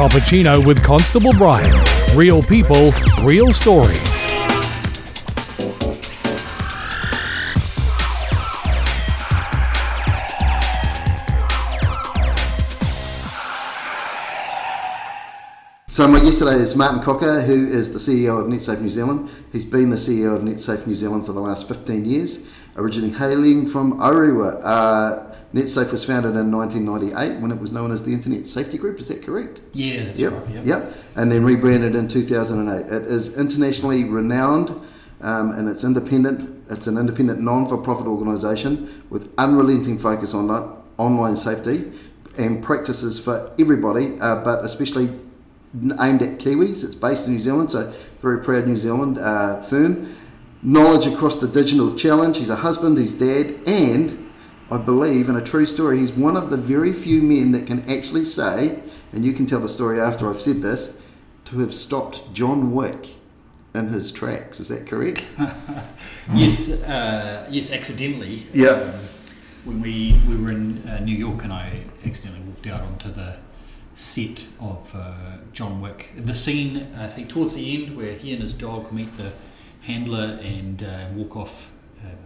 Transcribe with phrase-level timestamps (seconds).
[0.00, 1.76] Cappuccino with Constable Brian.
[2.16, 2.90] Real people,
[3.22, 4.26] real stories.
[15.86, 19.28] So my guest today is Martin Cocker, who is the CEO of NetSafe New Zealand.
[19.52, 23.66] He's been the CEO of NetSafe New Zealand for the last 15 years, originally hailing
[23.66, 24.62] from Orewa.
[24.64, 29.00] Uh, NetSafe was founded in 1998 when it was known as the Internet Safety Group.
[29.00, 29.60] Is that correct?
[29.72, 30.32] Yeah, that's Yep.
[30.32, 30.54] right.
[30.54, 30.66] Yep.
[30.66, 30.94] Yep.
[31.16, 32.86] And then rebranded in 2008.
[32.86, 34.70] It is internationally renowned
[35.20, 36.62] um, and it's independent.
[36.70, 40.50] It's an independent, non-for-profit organisation with unrelenting focus on
[40.98, 41.92] online safety
[42.38, 45.06] and practices for everybody, uh, but especially
[46.00, 46.84] aimed at Kiwis.
[46.84, 47.92] It's based in New Zealand, so
[48.22, 50.14] very proud New Zealand uh, firm.
[50.62, 52.38] Knowledge across the digital challenge.
[52.38, 54.29] He's a husband, he's dad, and
[54.70, 57.88] I believe in a true story, he's one of the very few men that can
[57.90, 58.78] actually say,
[59.12, 61.00] and you can tell the story after I've said this,
[61.46, 63.08] to have stopped John Wick
[63.74, 64.60] in his tracks.
[64.60, 65.24] Is that correct?
[66.32, 68.46] Yes, uh, yes, accidentally.
[68.52, 68.68] Yeah.
[68.68, 68.92] Um,
[69.64, 73.36] when we, we were in uh, New York and I accidentally walked out onto the
[73.94, 75.12] set of uh,
[75.52, 76.10] John Wick.
[76.16, 79.32] The scene, I think, towards the end where he and his dog meet the
[79.82, 81.69] handler and uh, walk off.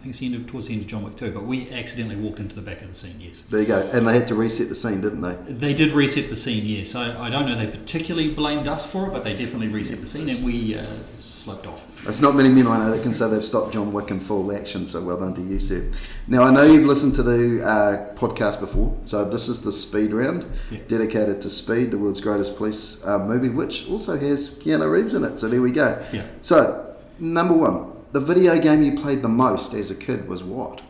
[0.04, 2.16] Think it's the end of, towards the end of John Wick 2, but we accidentally
[2.16, 3.40] walked into the back of the scene, yes.
[3.48, 3.88] There you go.
[3.94, 5.34] And they had to reset the scene, didn't they?
[5.50, 6.94] They did reset the scene, yes.
[6.94, 10.06] I, I don't know they particularly blamed us for it, but they definitely reset the
[10.06, 12.04] scene and we uh, sloped off.
[12.04, 14.54] There's not many men I know that can say they've stopped John Wick in full
[14.54, 15.90] action, so well done to you, sir.
[16.28, 20.12] Now, I know you've listened to the uh, podcast before, so this is the speed
[20.12, 20.80] round, Yeah.
[20.86, 25.24] dedicated to Speed, the world's greatest police uh, movie, which also has Keanu Reeves in
[25.24, 26.04] it, so there we go.
[26.12, 26.26] Yeah.
[26.42, 30.80] So, number one, the video game you played the most as a kid was what?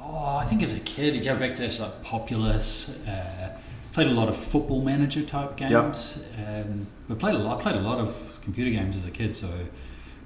[0.00, 2.90] Oh, I think as a kid, you go back to this like Populous.
[3.08, 3.58] Uh,
[3.92, 6.24] played a lot of football manager type games.
[6.46, 7.58] Um, but played a lot.
[7.58, 9.50] I played a lot of computer games as a kid, so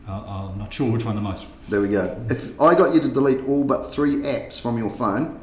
[0.06, 1.48] uh, I'm not sure which one the most.
[1.70, 2.22] There we go.
[2.28, 5.40] If I got you to delete all but three apps from your phone,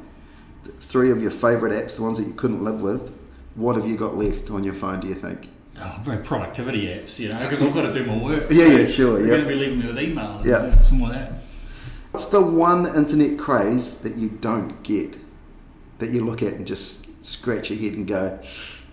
[0.82, 3.12] three of your favourite apps, the ones that you couldn't live with,
[3.56, 5.50] what have you got left on your phone, do you think?
[5.82, 8.48] Oh, very productivity apps, you know, because I've got to do my work.
[8.52, 9.28] Yeah, yeah, sure, You're yeah.
[9.28, 10.82] going to be leaving me with emails, Yeah.
[10.82, 11.32] something like that.
[12.12, 15.18] What's the one internet craze that you don't get?
[16.00, 18.40] That you look at and just scratch your head and go,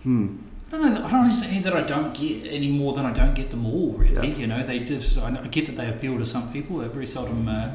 [0.02, 0.36] hmm,
[0.72, 1.04] I don't know.
[1.04, 3.92] I don't understand that I don't get any more than I don't get them all.
[3.92, 4.36] Really, Yeah.
[4.36, 5.16] you know, they just.
[5.18, 6.78] I I get that they appeal to some people.
[6.78, 7.70] They very seldom uh,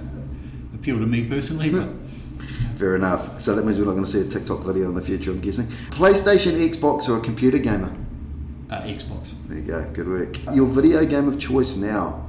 [0.74, 1.70] appeal to me personally.
[1.70, 1.88] But
[2.76, 3.40] fair enough.
[3.42, 5.40] So that means we're not going to see a TikTok video in the future, I'm
[5.40, 5.68] guessing.
[5.92, 7.94] PlayStation, Xbox, or a computer gamer?
[8.72, 10.38] Uh, Xbox, There you go, good work.
[10.54, 12.26] Your video game of choice now?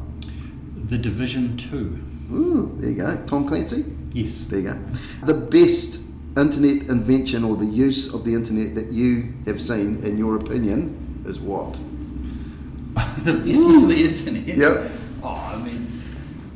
[0.89, 1.99] The Division Two.
[2.33, 3.25] Ooh, there you go.
[3.27, 3.85] Tom Clancy?
[4.13, 4.47] Yes.
[4.47, 4.79] There you go.
[5.25, 6.01] The best
[6.37, 11.23] internet invention or the use of the internet that you have seen, in your opinion,
[11.27, 11.75] is what?
[13.25, 14.57] the best use of the internet.
[14.57, 14.91] Yep.
[15.23, 16.03] Oh, I mean,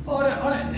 [0.07, 0.75] I don't, I don't,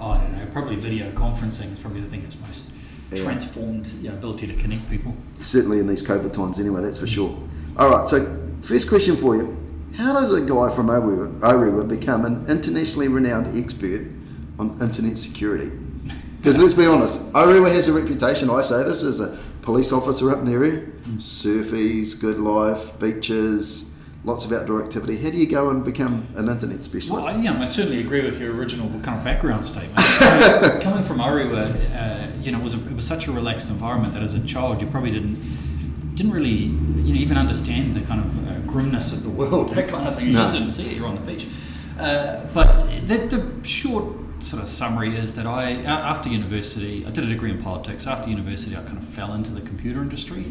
[0.00, 0.46] I don't know.
[0.52, 2.66] Probably video conferencing is probably the thing that's most
[3.12, 3.22] Yeah.
[3.22, 5.14] transformed you know, ability to connect people.
[5.42, 7.36] Certainly in these COVID times, anyway, that's for sure.
[7.76, 9.56] All right, so first question for you.
[9.96, 14.06] How does a guy from Orewa, become an internationally renowned expert
[14.58, 15.70] on internet security?
[16.38, 20.30] Because let's be honest, Orewa has a reputation, I say this, as a police officer
[20.30, 20.86] up in the area.
[21.18, 23.92] Surfies, good life, beaches,
[24.24, 25.16] lots of outdoor activity.
[25.16, 27.26] How do you go and become an internet specialist?
[27.26, 29.96] Well, I, yeah, I certainly agree with your original kind of background statement.
[30.82, 34.14] Coming from Orewa, uh, you know, it was, a, it was such a relaxed environment
[34.14, 35.36] that as a child you probably didn't
[36.20, 36.68] didn't really
[37.10, 40.16] you know even understand the kind of uh, grimness of the world, that kind of
[40.16, 40.26] thing.
[40.28, 40.40] You No.
[40.40, 40.96] just didn't see it.
[40.96, 41.46] You're on the beach.
[41.98, 44.04] Uh, but the, the short
[44.38, 48.06] sort of summary is that I, after university, I did a degree in politics.
[48.06, 50.46] After university, I kind of fell into the computer industry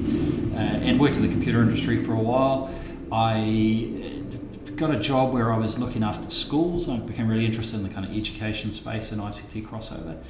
[0.54, 2.72] uh, and worked in the computer industry for a while.
[3.12, 6.88] I uh, got a job where I was looking after schools.
[6.88, 10.22] I became really interested in the kind of education space and ICT crossover.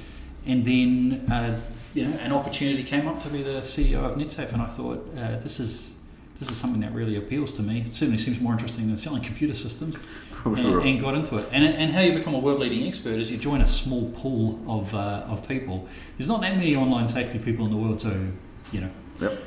[0.46, 1.60] And then, uh,
[1.92, 5.06] you know, an opportunity came up to be the CEO of NetSafe, and I thought
[5.18, 5.89] uh, this is
[6.40, 7.82] this is something that really appeals to me.
[7.82, 9.98] It certainly seems more interesting than selling computer systems,
[10.44, 11.46] and, and got into it.
[11.52, 14.58] And, and how you become a world leading expert is you join a small pool
[14.66, 15.86] of, uh, of people.
[16.16, 18.08] There's not that many online safety people in the world, so
[18.72, 18.90] you know.
[19.20, 19.38] Yep.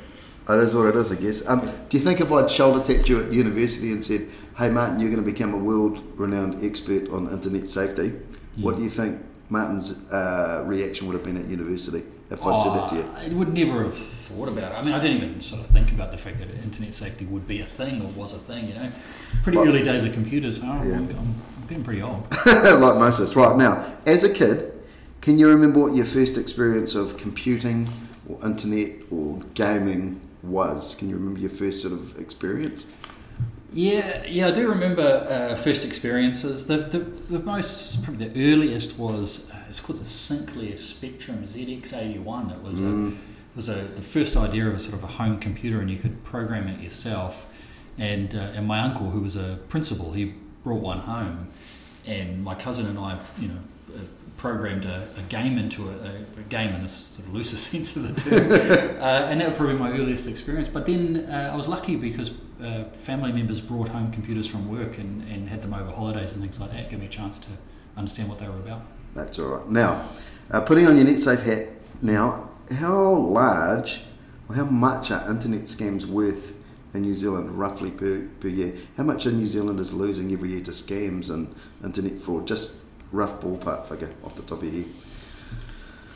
[0.46, 1.46] That is what it is, I guess.
[1.48, 5.00] Um, do you think if I'd shoulder tapped you at university and said, hey, Martin,
[5.00, 8.12] you're going to become a world renowned expert on internet safety,
[8.56, 12.74] what do you think Martin's uh, reaction would have been at university if I'd said
[12.74, 13.04] that to you?
[13.06, 14.78] Oh, I would never have thought about it.
[14.78, 17.46] I mean, I didn't even sort of think about the fact that internet safety would
[17.46, 18.68] be a thing or was a thing.
[18.68, 18.92] You know,
[19.42, 20.60] pretty Well- early days of computers.
[20.62, 20.96] Oh, Yeah.
[20.96, 21.34] I'm, I'm
[21.68, 22.26] getting pretty old.
[22.46, 23.36] like most of us.
[23.36, 24.72] Right, now, as a kid,
[25.20, 27.88] can you remember what your first experience of computing
[28.28, 30.94] or internet or gaming was.
[30.94, 32.86] Can you remember your first sort of experience?
[33.72, 36.66] Yeah, yeah, I do remember uh, first experiences.
[36.66, 42.52] The, the, the most, probably the earliest was it's called the Sinclair Spectrum ZX81.
[42.52, 43.12] It was Mm.
[43.12, 43.16] a
[43.56, 46.22] was a the first idea of a sort of a home computer, and you could
[46.22, 47.46] program it yourself.
[47.98, 51.48] And uh, and my uncle, who was a principal, he brought one home,
[52.06, 53.58] and my cousin and I, you know.
[53.92, 53.98] Uh,
[54.36, 57.96] programmed a, a game into it, a, a game in a sort of looser sense
[57.96, 58.50] of the term,
[59.00, 60.68] uh, and that was probably my earliest experience.
[60.68, 62.32] But then uh, I was lucky because
[62.62, 66.42] uh, family members brought home computers from work and, and had them over holidays and
[66.42, 66.90] things like that.
[66.90, 67.48] Gave me a chance to
[67.96, 68.82] understand what they were about.
[69.14, 69.68] That's all right.
[69.68, 70.08] Now,
[70.50, 71.68] uh, putting on your NetSafe hat
[72.02, 74.02] now, how large
[74.48, 76.60] or how much are internet scams worth
[76.92, 78.74] in New Zealand roughly per, per year?
[78.96, 82.46] How much are New Zealanders losing every year to scams and internet fraud?
[82.46, 82.80] Just
[83.12, 84.92] rough ballpark figure off the top of your head.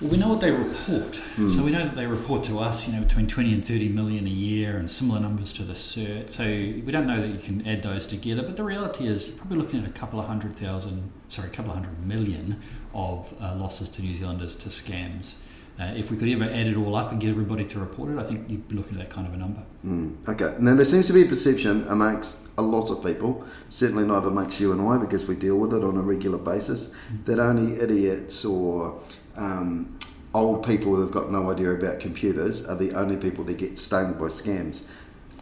[0.00, 1.16] Well, we know what they report.
[1.48, 4.26] So we know that they report to us, you know, between 20 and 30 million
[4.26, 6.30] a year and similar numbers to the CERT.
[6.30, 8.42] So we don't know that you can add those together.
[8.42, 11.50] But the reality is you're probably looking at a couple of hundred thousand, sorry, a
[11.50, 12.60] couple of hundred million
[12.94, 15.34] of uh, losses to New Zealanders to scams.
[15.80, 18.18] Uh, if we could ever add it all up and get everybody to report it,
[18.18, 19.62] I think you'd be looking at that kind of a number.
[19.86, 20.56] Mm, okay.
[20.58, 24.58] Now there seems to be a perception amongst a lot of people, certainly not amongst
[24.58, 26.90] you and I, because we deal with it on a regular basis,
[27.26, 29.00] that only idiots or
[29.38, 29.98] um,
[30.34, 33.78] old people who have got no idea about computers are the only people that get
[33.78, 34.86] stung by scams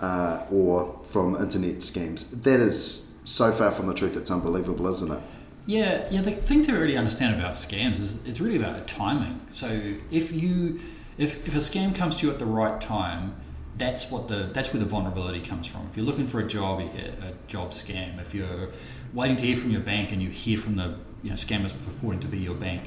[0.00, 2.30] uh, or from internet scams.
[2.42, 5.20] That is so far from the truth; it's unbelievable, isn't it?
[5.66, 6.20] Yeah, yeah.
[6.20, 9.40] The thing to really understand about scams is it's really about timing.
[9.48, 10.80] So if you
[11.18, 13.34] if, if a scam comes to you at the right time,
[13.76, 15.88] that's what the that's where the vulnerability comes from.
[15.90, 18.20] If you're looking for a job, you get a job scam.
[18.20, 18.68] If you're
[19.12, 22.20] waiting to hear from your bank and you hear from the you know scammers purporting
[22.20, 22.84] to be your bank,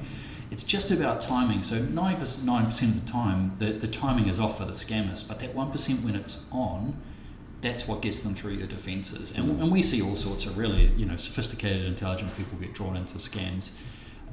[0.51, 1.63] it's just about timing.
[1.63, 5.55] So 99% of the time, the, the timing is off for the scammers, but that
[5.55, 6.95] 1% when it's on,
[7.61, 9.31] that's what gets them through your defences.
[9.35, 12.95] And, and we see all sorts of really, you know, sophisticated, intelligent people get drawn
[12.95, 13.71] into scams.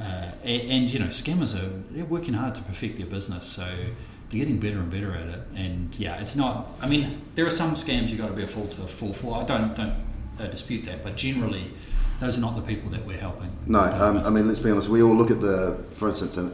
[0.01, 3.65] Uh, and, and, you know, scammers are they're working hard to perfect their business, so
[3.65, 5.41] they're getting better and better at it.
[5.55, 6.69] And yeah, it's not.
[6.83, 9.15] I mean, there are some scams you have got to be a fool to fall
[9.15, 9.41] for.
[9.41, 9.95] I don't don't
[10.39, 11.71] uh, dispute that, but generally,
[12.21, 13.51] those are not the people that we're helping.
[13.67, 14.89] No, um, I mean, let's be honest.
[14.89, 16.53] We all look at the, for instance, and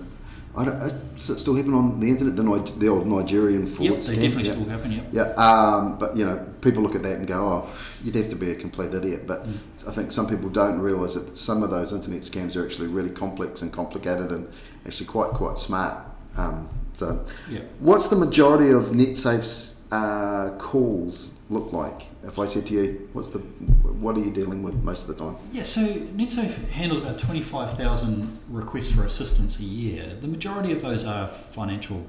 [0.56, 2.36] I don't, is it still happen on the internet?
[2.36, 4.06] The, the old Nigerian fraud Yep, scam.
[4.08, 4.52] they definitely Yeah.
[4.52, 4.92] still happen.
[4.92, 5.08] Yep.
[5.12, 7.70] Yeah, um, but you know, people look at that and go, "Oh,
[8.04, 9.54] you'd have to be a complete idiot." But Mm.
[9.88, 13.10] I think some people don't realise that some of those internet scams are actually really
[13.10, 14.46] complex and complicated, and
[14.86, 15.96] actually quite quite smart.
[16.36, 17.20] Um, so,
[17.50, 17.60] Yeah.
[17.80, 22.06] what's the majority of NetSafe's uh, calls look like?
[22.24, 25.22] If I said to you, "What's the what are you dealing with most of the
[25.22, 30.16] time?" Yeah, so NetSafe handles about 25,000 requests for assistance a year.
[30.18, 32.06] The majority of those are financial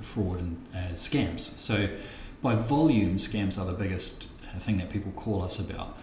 [0.00, 1.56] fraud and uh, scams.
[1.56, 1.88] So,
[2.42, 5.96] by volume, scams are the biggest uh, thing that people call us about.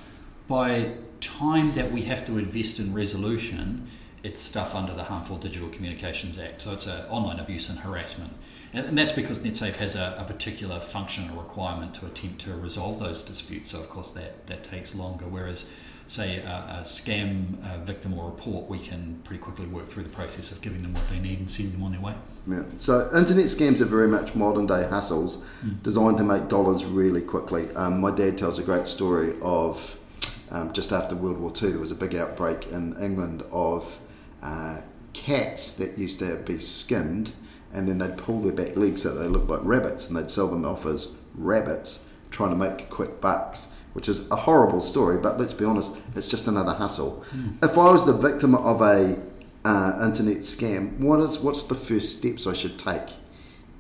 [0.48, 3.88] By time that we have to invest in resolution,
[4.24, 6.62] it's stuff under the Harmful Digital Communications Act.
[6.62, 8.32] So, it's uh, online abuse and harassment.
[8.74, 12.56] And, and that's because NetSafe has a, a particular function or requirement to attempt to
[12.56, 13.72] resolve those disputes.
[13.72, 15.26] So, of course, that, that takes longer.
[15.26, 15.72] Whereas,
[16.08, 20.10] say, a, a scam uh, victim or report, we can pretty quickly work through the
[20.10, 22.16] process of giving them what they need and sending them on their way.
[22.48, 22.64] Yeah.
[22.78, 25.46] So internet scams are very much modern day hustles
[25.84, 27.70] designed to make dollars really quickly.
[27.76, 29.98] Um, my dad tells a great story of
[30.50, 34.00] um, just after World War II, there was a big outbreak in England of
[34.42, 34.82] uh,
[35.14, 37.32] cats that used to be skinned
[37.74, 40.48] and then they'd pull their back legs so they looked like rabbits and they'd sell
[40.48, 43.74] them off as rabbits trying to make quick bucks.
[43.94, 47.26] Which is a horrible story, but let's be honest, it's just another hustle.
[47.62, 49.22] If I was the victim of a
[49.66, 53.10] uh, internet scam, what is what's the first steps I should take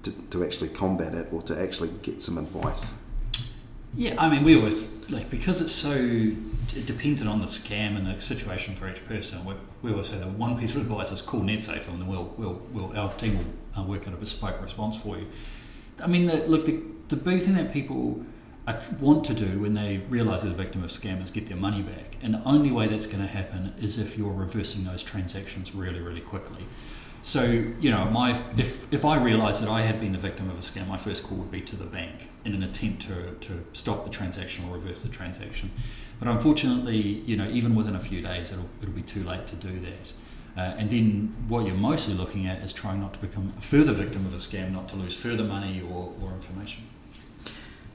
[0.03, 3.00] to, to actually combat it or to actually get some advice?
[3.93, 5.93] Yeah, I mean, we always like because it's so
[6.85, 9.43] dependent on the scam and the situation for each person.
[9.43, 12.33] We, we always say that one piece of advice is call NetSafe, and then we'll,
[12.37, 15.27] we'll, we'll our team will uh, work out a bespoke response for you.
[16.01, 18.25] I mean, the, look, the, the big thing that people
[18.65, 21.57] are, want to do when they realise they're a victim of scam is get their
[21.57, 25.03] money back, and the only way that's going to happen is if you're reversing those
[25.03, 26.63] transactions really, really quickly.
[27.21, 27.43] So
[27.79, 30.61] you know, my if if I realised that I had been the victim of a
[30.61, 34.03] scam, my first call would be to the bank in an attempt to, to stop
[34.03, 35.71] the transaction or reverse the transaction.
[36.19, 39.55] But unfortunately, you know, even within a few days, it'll it'll be too late to
[39.55, 40.11] do that.
[40.57, 43.93] Uh, and then what you're mostly looking at is trying not to become a further
[43.93, 46.83] victim of a scam, not to lose further money or, or information.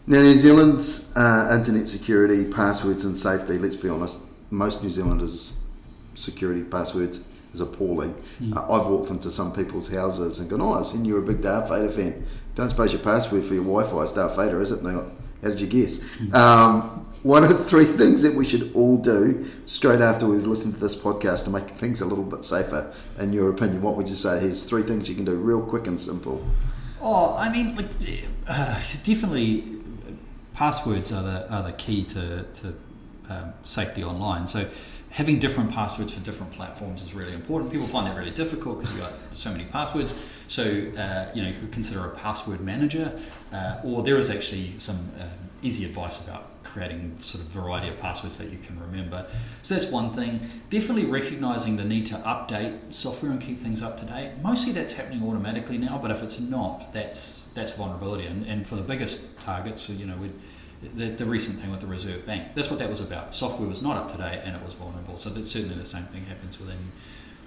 [0.07, 3.59] Now, New Zealand's uh, internet security, passwords, and safety.
[3.59, 5.61] Let's be honest, most New Zealanders'
[6.15, 7.26] security passwords
[7.57, 8.15] is appalling.
[8.55, 11.43] Uh, I've walked into some people's houses and gone, "Oh, I seen you're a big
[11.43, 12.25] Darth Vader fan."
[12.57, 14.83] don't suppose your password for your Wi-Fi is Darth Vader, is it?
[14.83, 15.05] Now,
[15.43, 16.03] how did you guess?
[16.33, 20.81] Um, what are three things that we should all do straight after we've listened to
[20.81, 22.93] this podcast to make things a little bit safer?
[23.19, 24.41] In your opinion, what would you say?
[24.41, 26.45] Here's three things you can do, real quick and simple.
[27.03, 27.91] Oh, I mean, like,
[28.49, 29.65] uh, definitely,
[30.55, 32.75] passwords are the are the key to to
[33.29, 34.47] um, safety online.
[34.47, 34.67] So
[35.17, 37.73] having different passwords for different platforms is really important.
[37.73, 40.15] People find that really difficult because you've got so many passwords.
[40.47, 43.19] So uh, you know you could consider a password manager,
[43.51, 45.31] uh, or there is actually some um,
[45.63, 49.27] easy advice about creating sort of variety of passwords that you can remember.
[49.63, 50.51] So that's one thing.
[50.69, 54.33] Definitely recognizing the need to update software and keep things up to date.
[54.43, 58.27] Mostly that's happening automatically now, but if it's not, that's that's vulnerability.
[58.27, 60.31] And, and for the biggest targets, you know, we
[60.95, 62.55] the, the recent thing with the Reserve Bank.
[62.55, 63.35] That's what that was about.
[63.35, 65.17] Software was not up to date and it was vulnerable.
[65.17, 66.79] So that's certainly the same thing happens within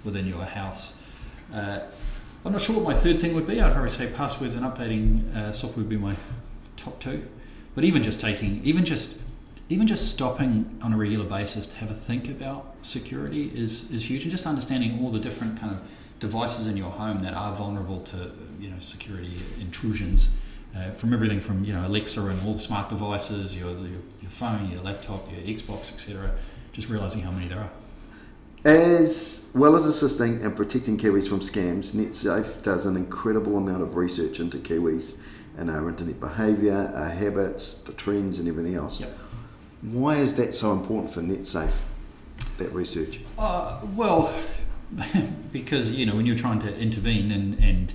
[0.04, 0.94] within your house.
[1.52, 1.80] Uh,
[2.44, 3.60] I'm not sure what my third thing would be.
[3.60, 6.16] I'd probably say passwords and updating uh, software would be my
[6.76, 7.26] top two.
[7.74, 9.18] But even just taking, even just,
[9.68, 14.08] even just stopping on a regular basis to have a think about security is is
[14.08, 15.82] huge, and just understanding all the different kind of
[16.18, 20.38] devices in your home that are vulnerable to you know security intrusions
[20.76, 24.30] uh, from everything from you know Alexa and all the smart devices, your, your, your
[24.30, 26.32] phone, your laptop, your Xbox, etc.
[26.72, 27.70] Just realizing how many there are.
[28.64, 33.96] As well as assisting and protecting Kiwis from scams, NetSafe does an incredible amount of
[33.96, 35.18] research into Kiwis
[35.56, 39.00] and our internet behaviour, our habits, the trends, and everything else.
[39.00, 39.16] Yep.
[39.82, 41.72] Why is that so important for NetSafe?
[42.58, 43.20] That research.
[43.38, 44.32] Uh, well,
[45.52, 47.94] because you know when you're trying to intervene and and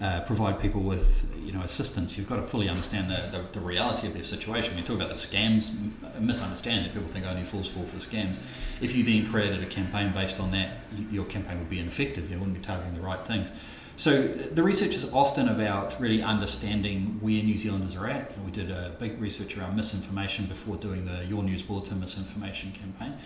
[0.00, 3.60] uh, provide people with you know assistance, you've got to fully understand the, the, the
[3.60, 4.76] reality of their situation.
[4.76, 5.72] We talk about the scams,
[6.20, 8.38] misunderstanding that people think only fools fall for scams.
[8.80, 10.78] If you then created a campaign based on that,
[11.10, 12.30] your campaign would be ineffective.
[12.30, 13.50] You wouldn't be targeting the right things.
[13.96, 18.38] So the research is often about really understanding where New Zealanders are at.
[18.44, 23.18] We did a big research around misinformation before doing the Your News Bulletin misinformation campaign.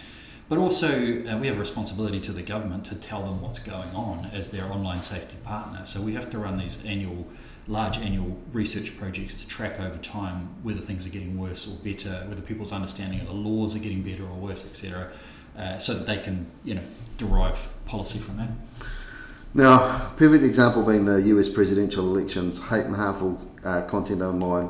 [0.53, 3.89] But also, uh, we have a responsibility to the government to tell them what's going
[3.95, 5.87] on as their online safety partner.
[5.87, 7.27] So we have to run these annual,
[7.67, 12.27] large annual research projects to track over time whether things are getting worse or better,
[12.29, 15.11] whether people's understanding of the laws are getting better or worse, etc.,
[15.57, 16.83] uh, so that they can, you know,
[17.17, 18.51] derive policy from that.
[19.55, 24.69] Now, perfect example being the US presidential elections, hate and harmful uh, content online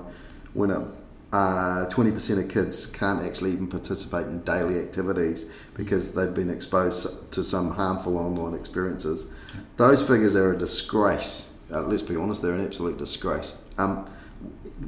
[0.55, 1.02] went up
[1.33, 7.33] uh, 20% of kids can't actually even participate in daily activities because they've been exposed
[7.33, 9.33] to some harmful online experiences.
[9.79, 11.57] Those figures are a disgrace.
[11.73, 13.65] Uh, let's be honest, they're an absolute disgrace.
[13.79, 14.07] Um,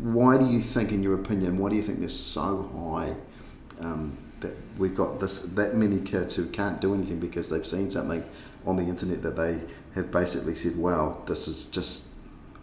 [0.03, 3.15] why do you think, in your opinion, why do you think they're so high
[3.81, 7.91] um, that we've got this that many kids who can't do anything because they've seen
[7.91, 8.23] something
[8.67, 9.61] on the internet that they
[9.95, 12.09] have basically said, "Wow, this is just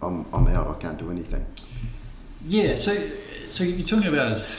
[0.01, 0.67] I'm, I'm out.
[0.67, 1.45] I can't do anything."
[2.43, 2.93] Yeah, so
[3.51, 4.49] so you're talking about is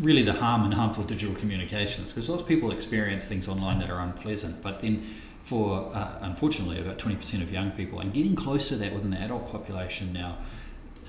[0.00, 3.88] really the harm and harmful digital communications because lots of people experience things online that
[3.88, 5.06] are unpleasant, but then
[5.42, 9.18] for uh, unfortunately about 20% of young people and getting close to that within the
[9.18, 10.36] adult population now,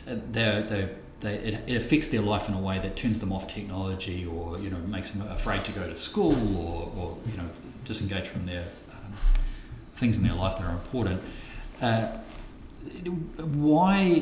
[0.08, 0.90] uh, they're, they're
[1.20, 4.58] they, it, it, affects their life in a way that turns them off technology or
[4.58, 7.48] you know makes them afraid to go to school or, or you know
[7.86, 9.14] disengage from their um,
[9.94, 11.22] things in their life that are important.
[11.80, 12.08] Uh,
[13.38, 14.20] why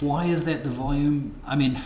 [0.00, 1.38] why is that the volume?
[1.46, 1.78] I mean,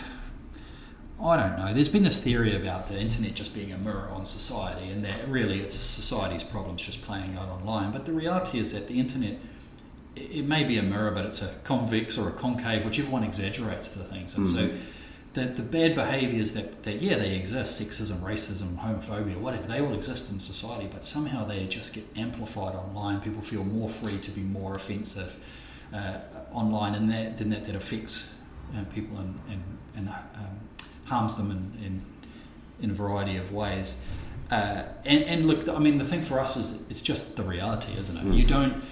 [1.23, 1.73] I don't know.
[1.73, 5.27] There's been this theory about the internet just being a mirror on society, and that
[5.27, 7.91] really it's society's problems just playing out online.
[7.91, 9.39] But the reality is that the internet,
[10.17, 13.95] it may be a mirror, but it's a convex or a concave, whichever one exaggerates
[13.95, 14.35] the things.
[14.35, 14.75] And mm-hmm.
[14.75, 14.79] so,
[15.33, 19.93] the, the bad behaviours that, that, yeah, they exist sexism, racism, homophobia, whatever they all
[19.93, 23.19] exist in society, but somehow they just get amplified online.
[23.19, 25.35] People feel more free to be more offensive
[25.91, 26.19] uh,
[26.51, 28.35] online, and that, then that, that affects
[28.75, 29.63] uh, people in, in,
[29.97, 30.59] in um,
[31.05, 32.05] harms them in, in,
[32.81, 34.01] in a variety of ways.
[34.51, 37.93] Uh, and, and, look, I mean, the thing for us is it's just the reality,
[37.97, 38.23] isn't it?
[38.23, 38.37] Mm.
[38.37, 38.83] You don't.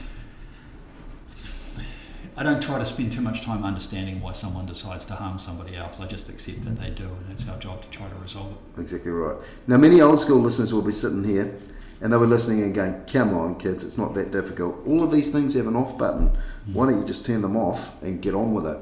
[2.37, 5.75] I don't try to spend too much time understanding why someone decides to harm somebody
[5.75, 5.99] else.
[5.99, 8.81] I just accept that they do, and it's our job to try to resolve it.
[8.81, 9.35] Exactly right.
[9.67, 11.59] Now, many old school listeners will be sitting here
[12.01, 14.85] and they were listening and going, Come on, kids, it's not that difficult.
[14.87, 16.29] All of these things have an off button.
[16.29, 16.73] Mm.
[16.73, 18.77] Why don't you just turn them off and get on with it?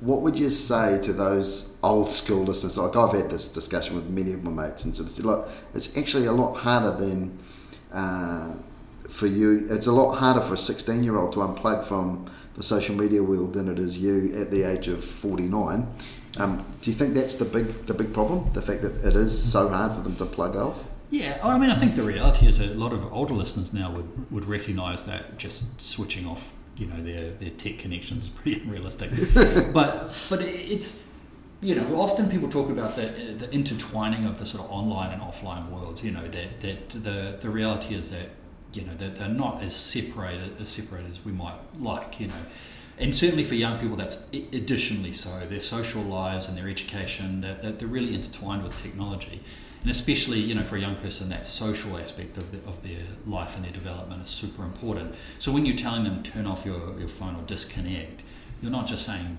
[0.00, 2.76] What would you say to those old school listeners?
[2.76, 5.48] Like I've had this discussion with many of my mates, and sort of said, look,
[5.74, 7.38] it's actually a lot harder than
[7.92, 8.54] uh,
[9.08, 9.66] for you.
[9.70, 13.22] It's a lot harder for a 16 year old to unplug from the social media
[13.22, 15.86] world than it is you at the age of 49.
[16.38, 18.50] Um, do you think that's the big the big problem?
[18.52, 20.84] The fact that it is so hard for them to plug off.
[21.08, 23.92] Yeah, I mean, I think the reality is that a lot of older listeners now
[23.92, 28.60] would, would recognise that just switching off you know their their tech connections is pretty
[28.64, 29.10] unrealistic.
[29.72, 31.02] but but it's
[31.60, 33.02] you know often people talk about the
[33.38, 36.04] the intertwining of the sort of online and offline worlds.
[36.04, 38.30] You know that that the the reality is that
[38.72, 42.20] you know that they're not as separated as separated as we might like.
[42.20, 42.42] You know
[42.98, 45.38] and certainly for young people, that's additionally so.
[45.46, 49.42] Their social lives and their education, that they're really intertwined with technology.
[49.86, 53.04] And especially, you know, for a young person, that social aspect of, the, of their
[53.24, 55.14] life and their development is super important.
[55.38, 58.24] So when you're telling them turn off your, your phone or disconnect,
[58.60, 59.38] you're not just saying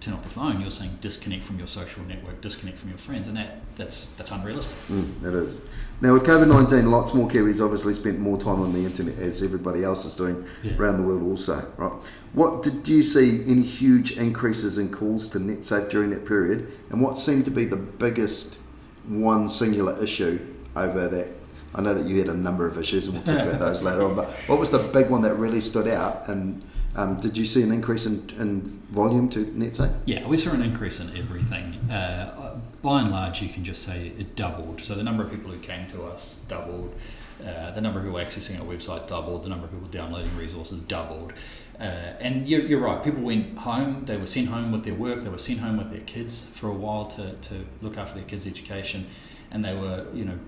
[0.00, 3.28] turn off the phone, you're saying disconnect from your social network, disconnect from your friends,
[3.28, 4.78] and that that's that's unrealistic.
[4.88, 5.68] Mm, it is.
[6.00, 9.42] Now with COVID nineteen, lots more Kiwis obviously spent more time on the internet as
[9.42, 10.78] everybody else is doing yeah.
[10.78, 11.70] around the world also.
[11.76, 11.92] Right?
[12.32, 17.02] What did you see any huge increases in calls to NetSafe during that period, and
[17.02, 18.60] what seemed to be the biggest
[19.06, 20.38] one singular issue
[20.76, 21.28] over that?
[21.74, 24.04] I know that you had a number of issues, and we'll talk about those later
[24.04, 24.14] on.
[24.14, 26.62] But what was the big one that really stood out and
[26.96, 29.92] um, did you see an increase in, in volume to NetSafe?
[30.04, 31.74] Yeah, we saw an increase in everything.
[31.90, 34.80] Uh, by and large, you can just say it doubled.
[34.80, 36.94] So the number of people who came to us doubled.
[37.40, 39.44] Uh, the number of people accessing our website doubled.
[39.44, 41.32] The number of people downloading resources doubled.
[41.78, 41.82] Uh,
[42.20, 43.02] and you're, you're, right.
[43.02, 44.04] People went home.
[44.04, 45.22] They were sent home with their work.
[45.22, 48.24] They were sent home with their kids for a while to, to look after their
[48.24, 49.06] kids' education,
[49.50, 50.38] and they were you know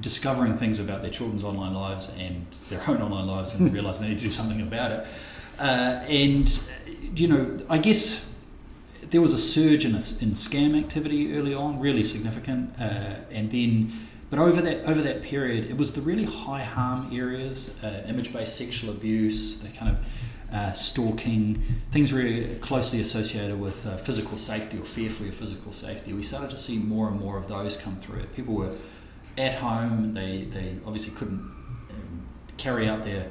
[0.00, 4.10] discovering things about their children's online lives and their own online lives and realizing they
[4.10, 5.06] need to do something about it.
[5.58, 6.60] Uh, and,
[7.14, 8.24] you know, I guess
[9.02, 12.74] there was a surge in, a, in scam activity early on, really significant.
[12.80, 13.92] Uh, and then,
[14.32, 18.56] but over that over that period, it was the really high harm areas, uh, image-based
[18.56, 20.06] sexual abuse, the kind of
[20.50, 25.70] uh, stalking, things very closely associated with uh, physical safety or fear for your physical
[25.70, 26.14] safety.
[26.14, 28.24] We started to see more and more of those come through.
[28.34, 28.74] People were
[29.36, 31.40] at home; they they obviously couldn't
[31.90, 32.22] um,
[32.56, 33.26] carry out their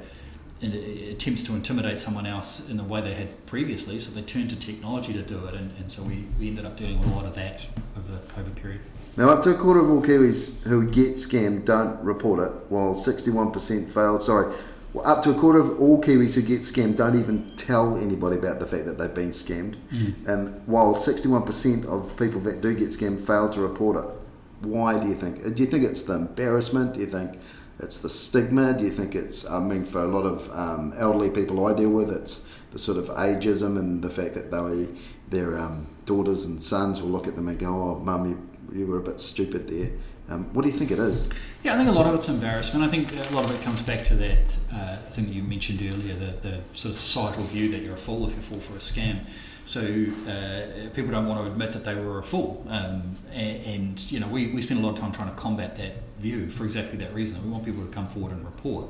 [0.61, 3.97] attempts to intimidate someone else in the way they had previously.
[3.97, 6.77] So they turned to technology to do it, and, and so we, we ended up
[6.77, 7.65] doing a lot of that
[7.97, 8.81] over the COVID period.
[9.17, 12.95] Now, up to a quarter of all Kiwis who get scammed don't report it, while
[12.95, 14.21] 61% failed.
[14.21, 14.53] Sorry,
[14.93, 18.37] well, up to a quarter of all Kiwis who get scammed don't even tell anybody
[18.37, 19.75] about the fact that they've been scammed.
[19.91, 20.27] Mm.
[20.27, 24.15] And while 61% of people that do get scammed fail to report it.
[24.61, 25.43] Why do you think?
[25.55, 26.93] Do you think it's the embarrassment?
[26.93, 27.39] Do you think
[27.79, 28.73] it's the stigma?
[28.77, 31.89] Do you think it's, I mean, for a lot of um, elderly people I deal
[31.89, 34.87] with, it's the sort of ageism and the fact that they,
[35.29, 38.87] their um, daughters and sons will look at them and go, oh, mum, you, you
[38.87, 39.91] were a bit stupid there.
[40.29, 41.29] Um, what do you think it is?
[41.63, 42.85] Yeah, I think a lot of it's embarrassment.
[42.85, 45.81] I think a lot of it comes back to that uh, thing that you mentioned
[45.81, 48.73] earlier, the, the sort of societal view that you're a fool if you fall for
[48.73, 49.19] a scam.
[49.65, 54.11] So uh, people don't want to admit that they were a fool, um, and, and,
[54.11, 56.63] you know we, we spend a lot of time trying to combat that view for
[56.63, 57.43] exactly that reason.
[57.43, 58.87] We want people to come forward and report.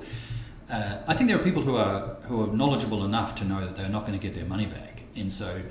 [0.72, 3.76] Uh, I think there are people who are who are knowledgeable enough to know that
[3.76, 5.62] they're not going to get their money back, and so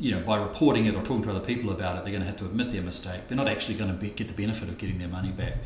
[0.00, 2.28] you know by reporting it or talking to other people about it, they're going to
[2.28, 3.28] have to admit their mistake.
[3.28, 5.58] They're not actually going to be, get the benefit of getting their money back,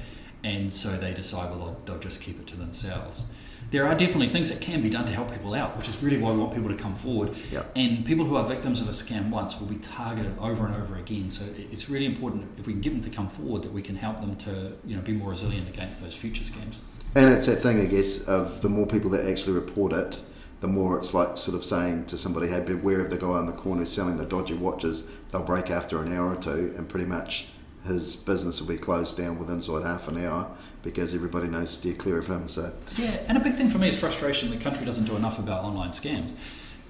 [0.42, 3.26] and so they decide well they'll, they'll just keep it to themselves
[3.70, 6.16] there are definitely things that can be done to help people out, which is really
[6.16, 7.30] why we want people to come forward.
[7.50, 7.72] Yep.
[7.74, 10.96] And people who are victims of a scam once will be targeted over and over
[10.96, 11.30] again.
[11.30, 13.96] So it's really important if we can get them to come forward that we can
[13.96, 16.76] help them to you know be more resilient against those future scams.
[17.16, 20.22] And it's that thing, I guess, of the more people that actually report it,
[20.64, 23.44] the more it's like sort of saying to somebody, hey, beware of the guy on
[23.44, 25.10] the corner selling the dodgy watches.
[25.30, 27.48] They'll break after an hour or two, and pretty much
[27.86, 30.50] his business will be closed down within sort of half an hour
[30.82, 32.48] because everybody knows to steer clear of him.
[32.48, 34.48] So yeah, and a big thing for me is frustration.
[34.48, 36.32] The country doesn't do enough about online scams.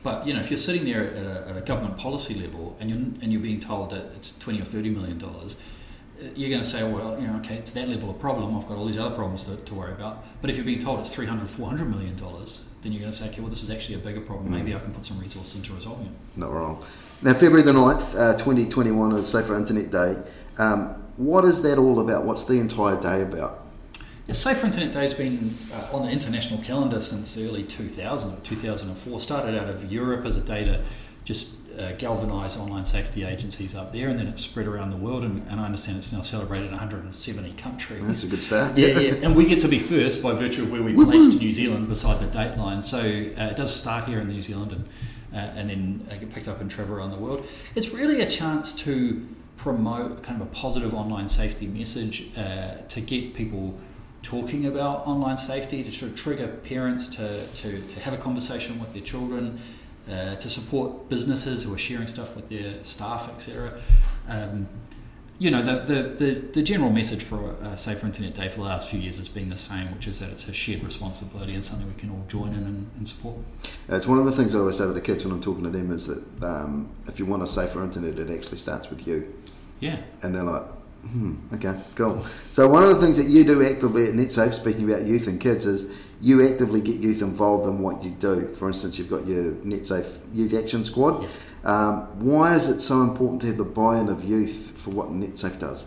[0.05, 2.89] But you know, if you're sitting there at a, at a government policy level and
[2.89, 5.57] you're and you're being told that it's twenty or thirty million dollars,
[6.23, 8.57] uh, you're going to say, well, you know, okay, it's that level of problem.
[8.57, 10.25] I've got all these other problems to, to worry about.
[10.41, 13.29] But if you're being told it's 300, 400 million dollars, then you're going to say,
[13.29, 14.53] okay, well, this is actually a bigger problem.
[14.53, 14.77] Maybe mm.
[14.77, 16.13] I can put some resources into resolving it.
[16.37, 16.85] Not wrong.
[17.23, 20.23] Now, February the 9th, uh, 2021 is Safer Internet Day.
[20.59, 22.25] Um, what is that all about?
[22.25, 23.63] What's the entire day about?
[24.27, 28.41] Yeah, Safer Internet Day has been uh, on the international calendar since early 2000 or
[28.43, 29.21] 2004.
[29.21, 30.83] Started out of Europe as a day to
[31.25, 35.25] just uh, galvanise online safety agencies up there, and then it spread around the world.
[35.25, 38.07] And, and, I understand it's now celebrated in 170 countries.
[38.07, 38.79] That's a good start.
[38.79, 39.15] Yeah, yeah.
[39.23, 42.21] And we get to be first by virtue of where we placed New Zealand beside
[42.21, 42.83] the date line.
[42.83, 43.03] So uh,
[43.51, 44.89] it does start here in New Zealand and
[45.35, 47.47] uh, and then uh, get picked up and travel around the world.
[47.75, 53.01] It's really a chance to promote kind of a positive online safety message uh, to
[53.01, 53.79] get people
[54.23, 58.81] talking about online safety to sort of trigger parents to, to, to have a conversation
[58.81, 59.61] with their children,
[60.11, 63.79] uh, to support businesses who are sharing stuff with their staff, etc.
[64.29, 64.69] Um,
[65.39, 68.67] you know, the, the, the, the general message for uh, Safer Internet Day for the
[68.67, 71.65] last few years has been the same, which is that it's a shared responsibility and
[71.65, 73.37] something we can all join in and, and support.
[73.89, 75.71] It's one of the things I always say to the kids when I'm talking to
[75.71, 79.35] them is that um, if you want a safer internet, it actually starts with you.
[79.81, 79.99] Yeah.
[80.23, 80.67] And they're like,
[81.03, 82.23] hmm, okay, cool.
[82.53, 85.41] So one of the things that you do actively at NetSafe, speaking about youth and
[85.41, 88.49] kids, is you actively get youth involved in what you do.
[88.55, 91.23] For instance, you've got your NetSafe Youth Action Squad.
[91.23, 91.39] Yes.
[91.65, 95.59] Um, why is it so important to have the buy-in of youth for what NetSafe
[95.59, 95.87] does?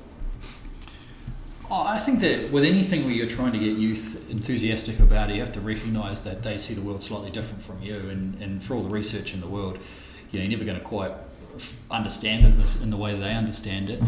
[1.69, 5.35] Oh, I think that with anything where you're trying to get youth enthusiastic about it,
[5.35, 7.95] you have to recognise that they see the world slightly different from you.
[7.95, 9.77] And, and for all the research in the world,
[10.31, 11.11] you know, you're never going to quite
[11.91, 14.01] understand it in, in the way that they understand it.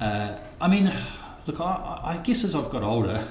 [0.00, 0.92] Uh, I mean,
[1.46, 3.26] look, I, I, guess as I've got older,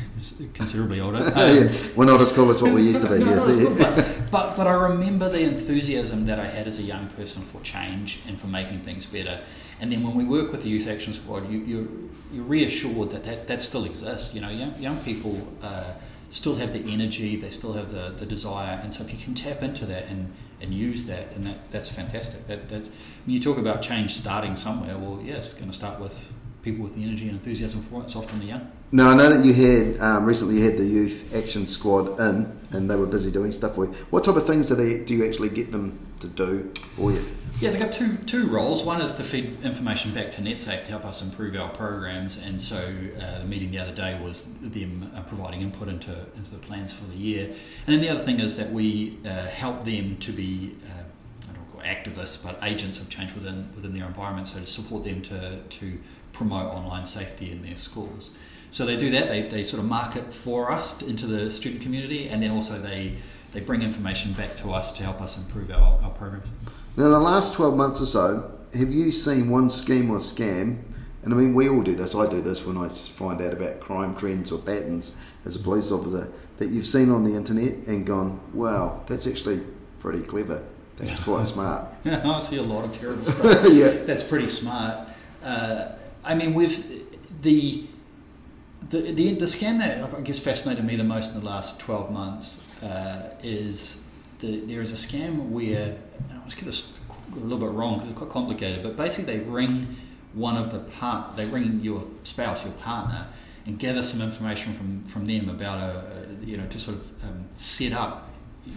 [0.54, 1.18] considerably older.
[1.32, 3.18] Um, yeah, we're not as cool as what we used to be.
[3.24, 3.46] no, yes.
[3.46, 7.42] Cool, but, but, but I remember the enthusiasm that I had as a young person
[7.42, 9.40] for change and for making things better.
[9.80, 11.86] And then when we work with the Youth Action Squad, you, you're,
[12.32, 14.34] you're reassured that, that that still exists.
[14.34, 15.94] You know, young, young people uh,
[16.28, 18.80] still have the energy, they still have the, the desire.
[18.82, 21.88] And so if you can tap into that and, and use that, then that, that's
[21.88, 22.46] fantastic.
[22.46, 25.76] That, that, when you talk about change starting somewhere, well, yes, yeah, it's going to
[25.76, 26.30] start with
[26.62, 28.04] people with the energy and enthusiasm for it.
[28.04, 28.70] It's often the young.
[28.92, 32.58] Now I know that you had um, recently you had the Youth Action Squad in,
[32.70, 33.92] and they were busy doing stuff for you.
[34.10, 37.24] What type of things do they do you actually get them to do for you?
[37.60, 38.82] Yeah, they've got two two roles.
[38.82, 42.60] One is to feed information back to NetSafe to help us improve our programs, and
[42.60, 46.58] so uh, the meeting the other day was them uh, providing input into into the
[46.58, 47.46] plans for the year.
[47.86, 51.02] And then the other thing is that we uh, help them to be uh,
[51.50, 54.48] I don't call activists, but agents of change within within their environment.
[54.48, 55.98] So to support them to to
[56.42, 58.32] promote online safety in their schools.
[58.70, 59.28] So they do that.
[59.28, 63.16] They, they sort of market for us into the student community, and then also they
[63.52, 66.46] they bring information back to us to help us improve our, our programs.
[66.96, 70.82] Now, in the last 12 months or so, have you seen one scheme or scam?
[71.22, 72.14] And I mean, we all do this.
[72.14, 75.92] I do this when I find out about crime trends or patterns as a police
[75.92, 79.60] officer that you've seen on the internet and gone, wow, that's actually
[80.00, 80.64] pretty clever.
[80.96, 81.88] That's quite smart.
[82.04, 83.66] Yeah, I see a lot of terrible stuff.
[83.70, 83.88] yeah.
[84.06, 85.08] That's pretty smart.
[85.44, 85.88] Uh,
[86.24, 87.84] I mean, with the,
[88.90, 92.10] the, the, the scam that I guess fascinated me the most in the last 12
[92.10, 94.04] months uh, is
[94.38, 95.96] the, there is a scam where,
[96.30, 97.00] I always get this
[97.32, 99.96] a little bit wrong because it's quite complicated, but basically they ring
[100.34, 103.26] one of the part, they ring your spouse, your partner,
[103.66, 105.98] and gather some information from, from them about a,
[106.42, 108.28] a you know to sort of um, set up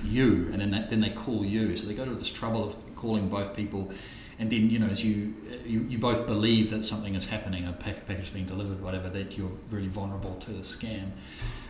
[0.03, 1.75] you, and then they, then they call you.
[1.75, 3.91] So they go to this trouble of calling both people
[4.39, 5.33] and then you know as you,
[5.65, 9.37] you you both believe that something is happening, a package is being delivered, whatever, that
[9.37, 11.11] you're really vulnerable to the scam.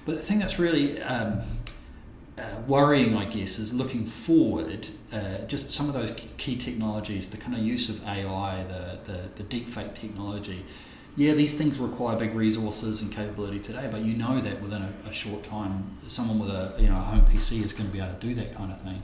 [0.06, 1.42] But the thing that's really um,
[2.38, 4.88] uh, worrying, I guess, is looking forward.
[5.12, 9.44] Uh, just some of those key technologies, the kind of use of AI, the the,
[9.44, 10.66] the deepfake technology.
[11.18, 15.10] Yeah, these things require big resources and capability today, but you know that within a,
[15.10, 18.00] a short time, someone with a you know a home PC is going to be
[18.00, 19.02] able to do that kind of thing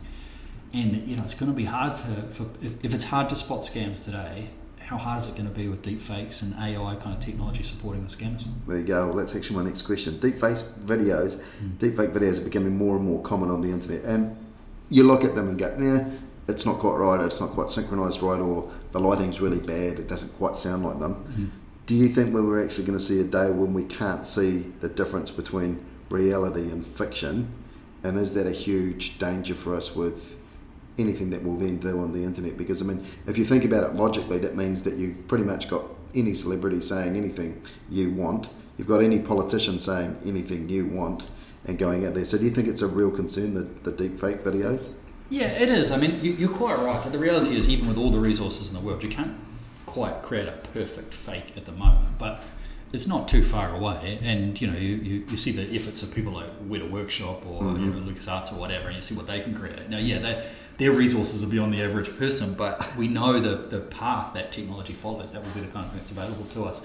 [0.74, 3.36] and you know it's going to be hard to for, if, if it's hard to
[3.36, 4.50] spot scams today
[4.92, 7.64] how hard is it going to be with deep fakes and AI kind of technology
[7.64, 8.46] supporting the scams?
[8.68, 9.08] There you go.
[9.08, 10.20] Well, that's actually my next question.
[10.20, 11.78] Deep face videos, mm.
[11.80, 14.36] deep fake videos are becoming more and more common on the internet, and
[14.90, 16.10] you look at them and go, yeah,
[16.50, 17.22] it's not quite right.
[17.22, 19.98] It's not quite synchronized right, or the lighting's really bad.
[19.98, 21.24] It doesn't quite sound like them.
[21.38, 21.52] Mm.
[21.86, 24.90] Do you think we're actually going to see a day when we can't see the
[24.90, 27.54] difference between reality and fiction?
[28.04, 30.38] And is that a huge danger for us with
[30.98, 32.58] anything that will then do on the internet.
[32.58, 35.70] Because I mean, if you think about it logically, that means that you've pretty much
[35.70, 38.50] got any celebrity saying anything you want.
[38.78, 41.30] You've got any politician saying anything you want
[41.66, 42.26] and going out there.
[42.26, 44.94] So do you think it's a real concern the, the deep fake videos?
[45.30, 45.92] Yeah, it is.
[45.92, 47.10] I mean, you, are quite right.
[47.10, 49.34] The reality is, even with all the resources in the world, you can't
[49.86, 52.18] quite create a perfect fake at the moment.
[52.18, 52.44] But
[52.92, 56.14] it's not too far away, and you know you, you, you see the efforts of
[56.14, 57.84] people like Weta Workshop or mm-hmm.
[57.84, 59.90] you know, LucasArts or whatever, and you see what they can create.
[59.90, 60.50] Now, yeah, they,
[60.82, 64.94] their resources are beyond the average person, but we know the, the path that technology
[64.94, 65.32] follows.
[65.32, 66.82] That will be the kind of thing that's available to us.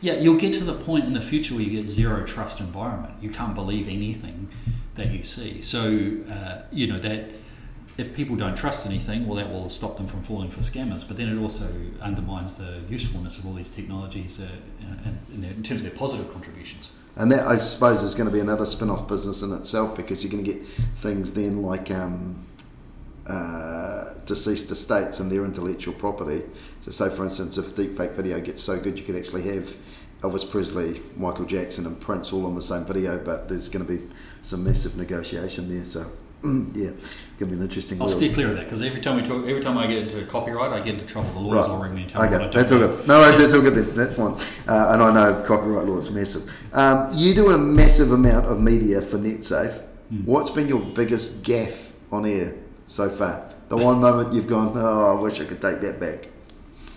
[0.00, 3.14] Yeah, you'll get to the point in the future where you get zero trust environment.
[3.20, 4.48] You can't believe anything
[4.96, 5.60] that you see.
[5.60, 7.30] So, uh, you know, that
[7.96, 11.06] if people don't trust anything, well, that will stop them from falling for scammers.
[11.06, 11.70] But then it also
[12.02, 14.48] undermines the usefulness of all these technologies uh,
[15.32, 16.90] in, in, terms of their positive contributions.
[17.14, 20.24] And that, I suppose, is going to be another spin off business in itself because
[20.24, 21.92] you're going to get things then like.
[21.92, 22.44] Um,
[23.28, 26.42] uh, deceased estates and their intellectual property.
[26.82, 29.76] So, say for instance, if deepfake video gets so good, you could actually have
[30.20, 33.92] Elvis Presley, Michael Jackson, and Prince all on the same video, but there's going to
[33.92, 34.02] be
[34.42, 35.84] some massive negotiation there.
[35.84, 36.10] So,
[36.42, 36.90] Mm, yeah,
[37.38, 38.00] gonna be an interesting.
[38.00, 38.18] I'll world.
[38.18, 40.70] steer clear of that because every time we talk, every time I get into copyright,
[40.70, 41.32] I get into trouble.
[41.32, 43.08] The lawyers will ring me and tell me I Okay, that's all good.
[43.08, 43.96] No worries, that's all good then.
[43.96, 44.34] That's fine.
[44.68, 46.50] Uh, and I know copyright law is massive.
[46.72, 49.80] Um, you do a massive amount of media for NetSafe.
[50.10, 50.24] Hmm.
[50.24, 52.54] What's been your biggest gaffe on air
[52.86, 53.50] so far?
[53.68, 56.28] The one moment you've gone, oh, I wish I could take that back.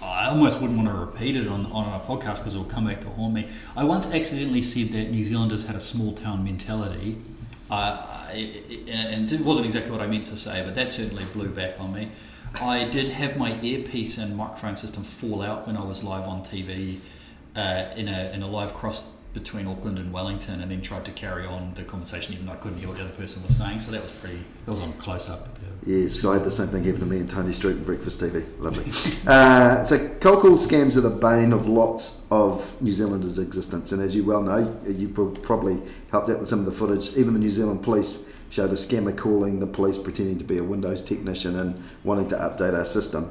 [0.02, 2.88] I almost wouldn't want to repeat it on, on a podcast because it will come
[2.88, 3.50] back to haunt me.
[3.76, 7.18] I once accidentally said that New Zealanders had a small town mentality,
[7.70, 11.80] uh, and it wasn't exactly what I meant to say, but that certainly blew back
[11.80, 12.12] on me.
[12.56, 16.42] I did have my earpiece and microphone system fall out when I was live on
[16.42, 17.00] TV
[17.56, 21.12] uh, in, a, in a live cross between Auckland and Wellington, and then tried to
[21.12, 23.82] carry on the conversation even though I couldn't hear what the other person was saying.
[23.82, 24.40] So that was pretty.
[24.66, 25.59] That was on close up.
[25.86, 28.44] Yes, I had the same thing happen to me and Tony Street and Breakfast TV.
[28.60, 28.84] Lovely.
[29.28, 33.92] uh, so, cold call scams are the bane of lots of New Zealanders' existence.
[33.92, 35.80] And as you well know, you probably
[36.12, 37.16] helped out with some of the footage.
[37.16, 40.64] Even the New Zealand police showed a scammer calling the police pretending to be a
[40.64, 43.26] Windows technician and wanting to update our system.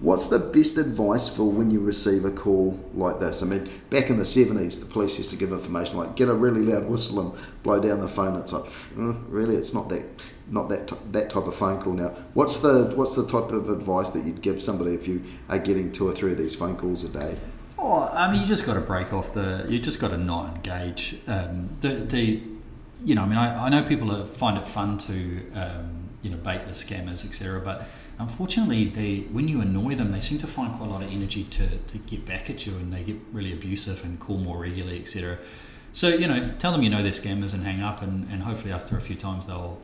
[0.00, 3.42] What's the best advice for when you receive a call like this?
[3.42, 6.34] I mean, back in the 70s, the police used to give information like get a
[6.34, 8.38] really loud whistle and blow down the phone.
[8.40, 8.64] It's like,
[8.96, 10.02] "Mm, really, it's not that
[10.48, 12.08] not that t- that type of phone call now.
[12.34, 15.92] What's the what's the type of advice that you'd give somebody if you are getting
[15.92, 17.36] two or three of these phone calls a day?
[17.78, 19.66] Oh, I mean, you just got to break off the.
[19.68, 21.18] You just got to not engage.
[21.26, 22.42] Um, the the,
[23.04, 26.36] you know, I mean, I, I know people find it fun to, um, you know,
[26.38, 27.60] bait the scammers, etc.
[27.60, 27.86] But
[28.18, 31.44] unfortunately, they when you annoy them, they seem to find quite a lot of energy
[31.44, 35.00] to, to get back at you, and they get really abusive and call more regularly,
[35.00, 35.38] etc.
[35.92, 38.72] So you know, tell them you know they're scammers and hang up, and, and hopefully
[38.72, 39.78] after a few times they'll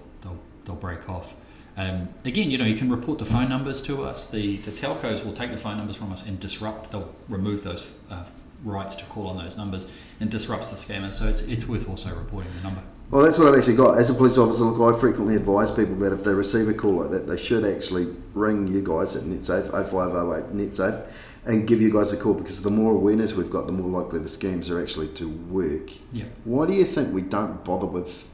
[0.70, 1.35] they'll break off.
[1.76, 4.26] Um, again, you know, you can report the phone numbers to us.
[4.26, 6.92] The the telcos will take the phone numbers from us and disrupt.
[6.92, 8.24] They'll remove those uh,
[8.64, 11.12] rights to call on those numbers and disrupts the scammer.
[11.12, 12.83] So it's it's worth also reporting the number.
[13.11, 13.98] Well, that's what I've actually got.
[13.98, 16.92] As a police officer, look, I frequently advise people that if they receive a call
[16.92, 21.11] like that, they should actually ring you guys at NetSafe, 0508 NetSafe,
[21.44, 24.20] and give you guys a call because the more awareness we've got, the more likely
[24.20, 25.90] the scams are actually to work.
[26.12, 26.26] Yeah.
[26.44, 28.30] Why do you think we don't bother with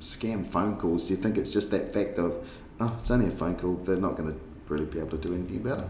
[0.00, 1.08] scam phone calls?
[1.08, 2.48] Do you think it's just that fact of,
[2.80, 5.34] oh, it's only a phone call, they're not going to really be able to do
[5.34, 5.88] anything about it?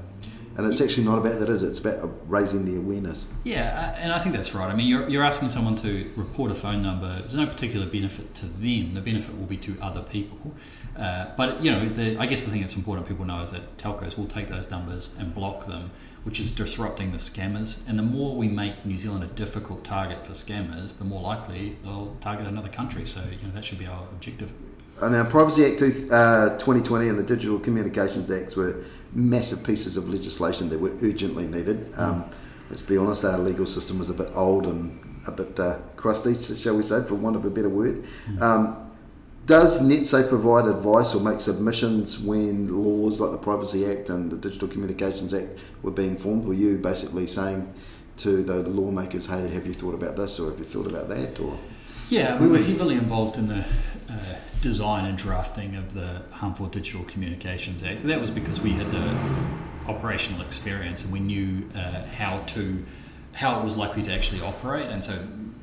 [0.57, 1.69] And it's actually not about that, is it?
[1.69, 3.29] It's about raising the awareness.
[3.45, 4.69] Yeah, uh, and I think that's right.
[4.69, 7.21] I mean, you're, you're asking someone to report a phone number.
[7.21, 8.95] There's no particular benefit to them.
[8.95, 10.53] The benefit will be to other people.
[10.99, 13.77] Uh, but you know, the, I guess the thing that's important people know is that
[13.77, 15.93] telcos will take those numbers and block them,
[16.29, 17.81] which is disrupting the scammers.
[17.89, 21.79] And the more we make New Zealand a difficult target for scammers, the more likely
[21.83, 23.07] they'll target another country.
[23.07, 24.53] So you know, that should be our objective.
[25.01, 29.97] Uh, Now, Privacy Act two, uh, 2020 and the Digital Communications Acts were massive pieces
[29.97, 31.91] of legislation that were urgently needed.
[31.97, 32.27] Um,
[32.69, 36.35] let's be honest, our legal system was a bit old and a bit uh, crusty,
[36.43, 38.05] shall we say, for want of a better word.
[38.43, 38.88] Um,
[39.49, 44.37] does NetSafe provide advice or make submissions when laws like the Privacy Act and the
[44.37, 46.45] Digital Communications Act were being formed?
[46.45, 47.73] Were you basically saying
[48.19, 51.41] to the lawmakers, hey, have you thought about this or have you thought about that?
[51.41, 51.59] Or
[52.11, 53.65] Yeah, we were heavily involved in the
[54.11, 58.03] uh, design and drafting of the Harmful Digital Communications Act.
[58.03, 62.85] That was because we had the operational experience and we knew uh, how to
[63.33, 65.17] how it was likely to actually operate, and so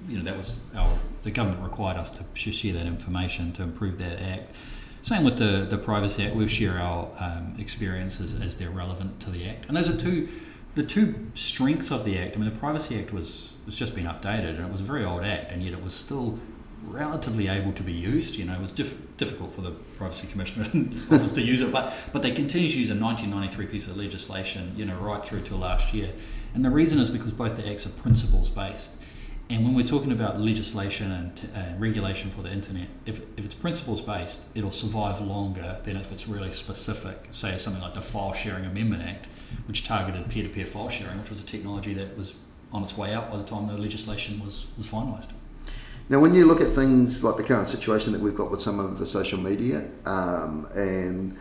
[0.08, 3.98] you know that was our the government required us to share that information to improve
[3.98, 4.56] that act.
[5.02, 9.32] Same with the the Privacy Act, we'll share our um, experiences as they're relevant to
[9.32, 10.30] the act, and those are two
[10.76, 12.36] the two strengths of the act.
[12.36, 15.04] I mean, the Privacy Act was was just been updated, and it was a very
[15.04, 16.40] old act, and yet it was still
[16.84, 18.36] relatively able to be used.
[18.36, 20.66] You know, it was diff- difficult for the Privacy Commissioner
[21.12, 24.74] office to use it, but but they continue to use a 1993 piece of legislation.
[24.78, 26.10] You know, right through to last year,
[26.54, 28.98] and the reason is because both the acts are principles based.
[29.48, 33.46] And when we're talking about legislation and t- uh, regulation for the internet, if, if
[33.46, 37.28] it's principles based, it'll survive longer than if it's really specific.
[37.30, 39.28] Say something like the File Sharing Amendment Act,
[39.68, 42.34] which targeted peer to peer file sharing, which was a technology that was
[42.74, 45.30] on its way out by the time the legislation was, was finalised.
[46.10, 48.80] Now, when you look at things like the current situation that we've got with some
[48.80, 51.38] of the social media, um, and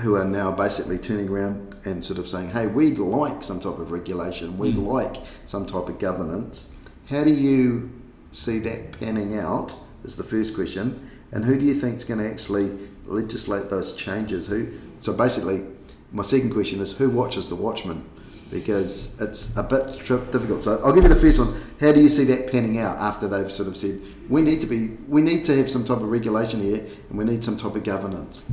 [0.00, 3.78] who are now basically turning around and sort of saying, "Hey, we'd like some type
[3.78, 4.86] of regulation, we'd Mm.
[4.86, 6.70] like some type of governance."
[7.10, 7.90] How do you
[8.30, 9.74] see that panning out?
[10.04, 12.70] Is the first question, and who do you think is going to actually
[13.04, 14.46] legislate those changes?
[14.46, 14.68] Who?
[15.02, 15.66] So basically,
[16.12, 18.08] my second question is, who watches the Watchmen?
[18.50, 19.98] Because it's a bit
[20.32, 20.62] difficult.
[20.62, 21.54] So I'll give you the first one.
[21.80, 24.66] How do you see that panning out after they've sort of said we need to
[24.66, 27.74] be, we need to have some type of regulation here, and we need some type
[27.74, 28.48] of governance?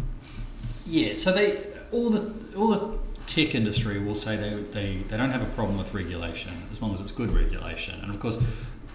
[0.85, 5.31] Yeah, so they all the all the tech industry will say they, they, they don't
[5.31, 7.99] have a problem with regulation as long as it's good regulation.
[8.01, 8.41] And of course,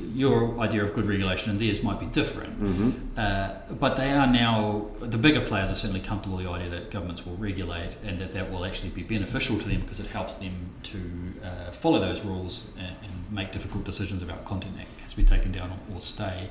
[0.00, 2.60] your idea of good regulation and theirs might be different.
[2.60, 2.90] Mm-hmm.
[3.16, 6.90] Uh, but they are now, the bigger players are certainly comfortable with the idea that
[6.90, 10.34] governments will regulate and that that will actually be beneficial to them because it helps
[10.34, 10.98] them to
[11.44, 15.24] uh, follow those rules and, and, make difficult decisions about content that has to be
[15.24, 16.50] taken down or, or stay.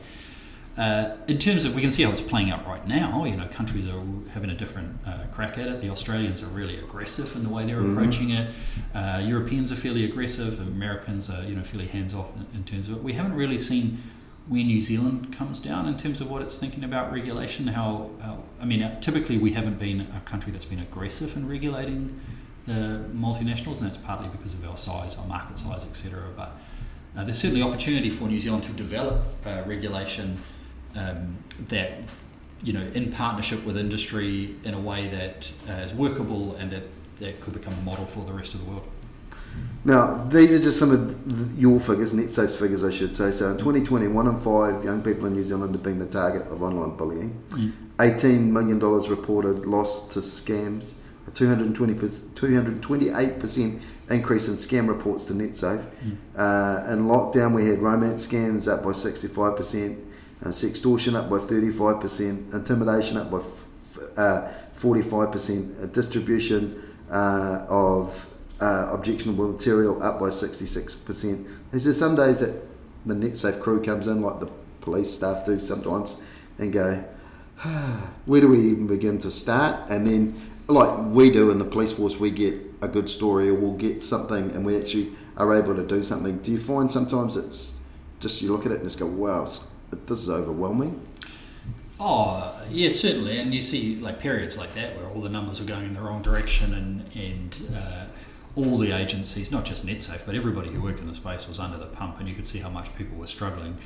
[0.78, 3.26] Uh, in terms of, we can see how it's playing out right now.
[3.26, 4.02] You know, countries are
[4.34, 5.82] having a different uh, crack at it.
[5.82, 7.98] The Australians are really aggressive in the way they're mm-hmm.
[7.98, 8.54] approaching it.
[8.94, 10.60] Uh, Europeans are fairly aggressive.
[10.62, 13.04] Americans are, you know, fairly hands off in, in, terms of it.
[13.04, 14.02] We haven't really seen
[14.48, 17.68] where New Zealand comes down in terms of what it's thinking about regulation.
[17.68, 18.10] How,
[18.60, 22.20] I mean, uh, typically we haven't been a country that's been aggressive in regulating
[22.66, 26.24] the multinationals, and that's partly because of our size, our market size, etc.
[26.36, 26.58] But
[27.16, 30.38] uh, there's certainly opportunity for New Zealand to develop uh, regulation
[30.96, 31.38] um,
[31.70, 32.00] that
[32.64, 36.84] you know in partnership with industry in a way that uh, is workable and that
[37.20, 38.88] that could become a model for the rest of the world.
[39.84, 43.32] Now, these are just some of your figures, NetSafe's figures, I should say.
[43.32, 46.44] So, in 2020, one in five young people in New Zealand have been the target
[46.44, 47.42] of online bullying.
[47.50, 47.72] Mm.
[47.98, 50.96] $18 million reported lost to scams.
[51.28, 55.88] A 220 228% increase in scam reports to NetSafe.
[56.04, 56.18] Mm.
[56.36, 60.06] Uh, in lockdown, we had romance scams up by 65%,
[60.44, 63.68] uh, sextortion up by 35%, intimidation up by f-
[64.18, 71.48] uh, 45%, uh, distribution uh, of uh, objectionable material up by 66%.
[71.72, 72.62] There's just some days that
[73.06, 74.50] the NetSafe crew comes in, like the
[74.82, 76.22] police staff do sometimes,
[76.58, 77.04] and go,
[78.26, 79.90] where do we even begin to start?
[79.90, 83.56] And then, like we do in the police force, we get a good story or
[83.56, 86.38] we'll get something and we actually are able to do something.
[86.40, 87.80] Do you find sometimes it's
[88.20, 89.48] just you look at it and just go, wow,
[89.92, 91.06] this is overwhelming.
[92.00, 95.68] Oh yeah, certainly, and you see like periods like that where all the numbers were
[95.68, 98.06] going in the wrong direction, and and uh,
[98.56, 101.78] all the agencies, not just NetSafe, but everybody who worked in the space was under
[101.78, 103.78] the pump, and you could see how much people were struggling.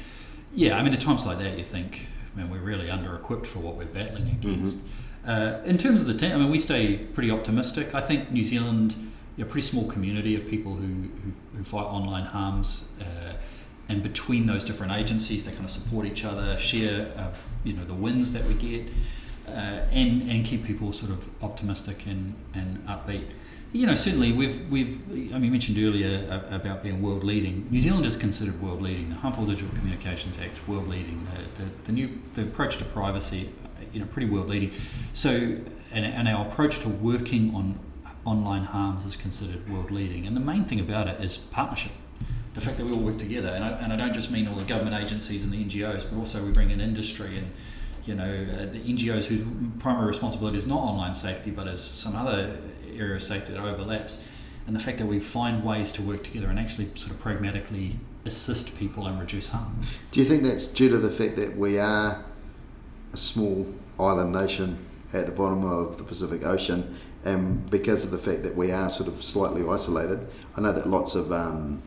[0.53, 3.75] Yeah, I mean, at times like that, you think, man, we're really under-equipped for what
[3.75, 4.79] we're battling against.
[4.79, 5.29] Mm-hmm.
[5.29, 7.93] Uh, in terms of the team, I mean, we stay pretty optimistic.
[7.93, 8.95] I think New Zealand,
[9.37, 12.87] a pretty small community of people who who, who fight online harms.
[13.01, 13.33] Uh,
[13.87, 17.31] and between those different agencies, they kind of support each other, share, uh,
[17.63, 18.87] you know, the wins that we get,
[19.47, 23.27] uh, and and keep people sort of optimistic and, and upbeat.
[23.73, 24.99] You know, certainly we've we've
[25.33, 27.67] I mean, mentioned earlier about being world leading.
[27.69, 29.09] New Zealand is considered world leading.
[29.09, 31.27] The Harmful Digital Communications Act world leading.
[31.33, 33.51] The, the, the new the approach to privacy,
[33.93, 34.71] you know, pretty world leading.
[35.13, 35.29] So,
[35.91, 37.77] and, and our approach to working on
[38.23, 40.25] online harms is considered world leading.
[40.25, 41.91] And the main thing about it is partnership
[42.55, 44.55] the fact that we all work together, and I, and I don't just mean all
[44.55, 47.51] the government agencies and the NGOs, but also we bring in industry and
[48.05, 49.43] you know uh, the NGOs whose
[49.79, 52.57] primary responsibility is not online safety, but is some other
[52.95, 54.23] area of safety that overlaps,
[54.67, 57.99] and the fact that we find ways to work together and actually sort of pragmatically
[58.25, 59.81] assist people and reduce harm.
[60.11, 62.23] Do you think that's due to the fact that we are
[63.13, 63.67] a small
[63.99, 64.77] island nation
[65.13, 68.89] at the bottom of the Pacific Ocean, and because of the fact that we are
[68.89, 70.25] sort of slightly isolated?
[70.55, 71.81] I know that lots of um,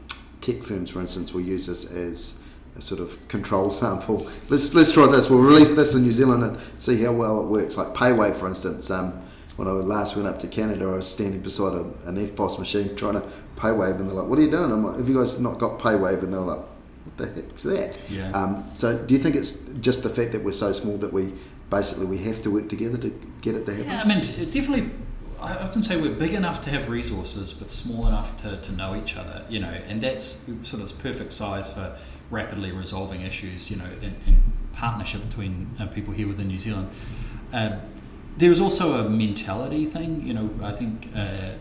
[0.48, 2.38] tech firms, for instance, will use this as
[2.76, 4.28] a sort of control sample.
[4.48, 5.28] Let's let's try this.
[5.28, 7.76] We'll release this in New Zealand and see how well it works.
[7.76, 8.90] Like Paywave, for instance.
[8.90, 9.24] Um,
[9.56, 12.94] when I last went up to Canada, I was standing beside a, an EFTPOS machine
[12.94, 15.40] trying to Paywave, and they're like, "What are you doing?" I'm like, "Have you guys
[15.40, 18.30] not got Paywave?" And they're like, "What the heck's that?" Yeah.
[18.30, 21.32] Um, so, do you think it's just the fact that we're so small that we
[21.70, 23.90] basically we have to work together to get it to happen?
[23.90, 24.90] Yeah, I mean, definitely
[25.40, 28.96] I often say we're big enough to have resources, but small enough to, to know
[28.96, 31.96] each other, you know, and that's sort of the perfect size for
[32.30, 36.90] rapidly resolving issues, you know, in, in partnership between uh, people here within New Zealand.
[37.52, 37.76] Uh,
[38.36, 41.52] there's also a mentality thing, you know, I think, uh,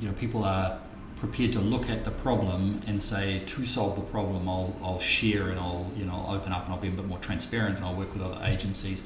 [0.00, 0.78] you know, people are
[1.16, 5.48] prepared to look at the problem and say, to solve the problem, I'll, I'll share
[5.48, 7.84] and I'll, you know, I'll open up and I'll be a bit more transparent and
[7.84, 9.02] I'll work with other agencies,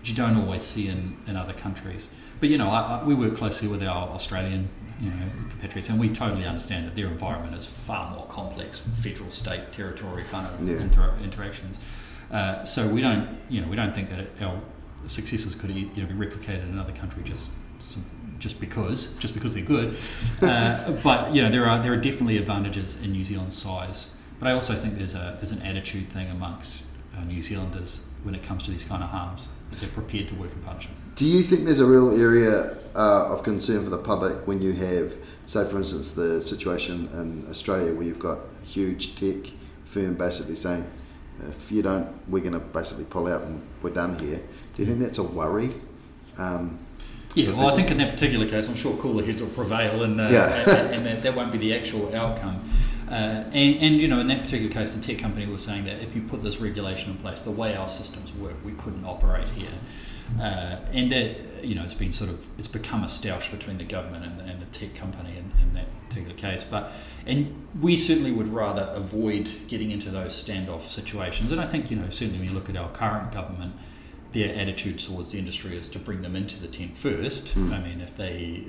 [0.00, 2.08] which you don't always see in, in other countries.
[2.42, 4.68] But you know, I, I, we work closely with our Australian
[5.00, 9.30] you know, compatriots, and we totally understand that their environment is far more complex, federal,
[9.30, 10.80] state, territory kind of yeah.
[10.80, 11.78] inter- interactions.
[12.32, 14.60] Uh, so we don't, you know, we don't think that our
[15.06, 17.52] successes could you know, be replicated in another country just
[18.40, 19.96] just because just because they're good.
[20.42, 24.10] Uh, but you know, there are there are definitely advantages in New Zealand's size.
[24.40, 26.82] But I also think there's a there's an attitude thing amongst
[27.16, 29.48] uh, New Zealanders when it comes to these kind of harms.
[29.70, 30.96] They're prepared to work in partnership.
[31.14, 34.72] Do you think there's a real area uh, of concern for the public when you
[34.72, 35.14] have,
[35.46, 39.52] say, for instance, the situation in Australia where you've got a huge tech
[39.84, 40.90] firm basically saying,
[41.48, 44.40] if you don't, we're going to basically pull out and we're done here.
[44.74, 45.74] Do you think that's a worry?
[46.38, 46.78] Um,
[47.34, 50.20] yeah, well, I think in that particular case, I'm sure cooler heads will prevail, and,
[50.20, 50.70] uh, yeah.
[50.90, 52.62] and, that, that, won't be the actual outcome.
[53.08, 56.02] Uh, and, and, you know, in that particular case, the tech company was saying that
[56.02, 59.48] if you put this regulation in place, the way our systems work, we couldn't operate
[59.50, 59.70] here.
[60.40, 63.84] Uh, and that, you know, it's been sort of, it's become a stoush between the
[63.84, 66.64] government and the, and the tech company in, in, that particular case.
[66.64, 66.92] But,
[67.26, 71.52] and we certainly would rather avoid getting into those standoff situations.
[71.52, 73.74] And I think, you know, certainly when you look at our current government,
[74.32, 77.54] their attitude towards the industry is to bring them into the tent first.
[77.54, 77.72] Mm.
[77.72, 78.64] I mean, if they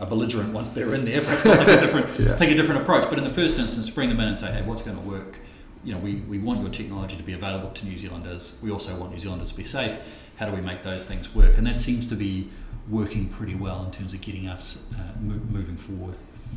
[0.00, 1.22] are belligerent once they're in there.
[1.22, 2.36] Perhaps take a different yeah.
[2.36, 3.08] take a different approach.
[3.08, 5.38] But in the first instance, bring them in and say, hey, what's going to work?
[5.84, 8.58] You know, we, we want your technology to be available to New Zealanders.
[8.62, 9.98] We also want New Zealanders to be safe.
[10.36, 11.56] How do we make those things work?
[11.56, 12.48] And that seems to be
[12.88, 16.14] working pretty well in terms of getting us uh, mo- moving forward.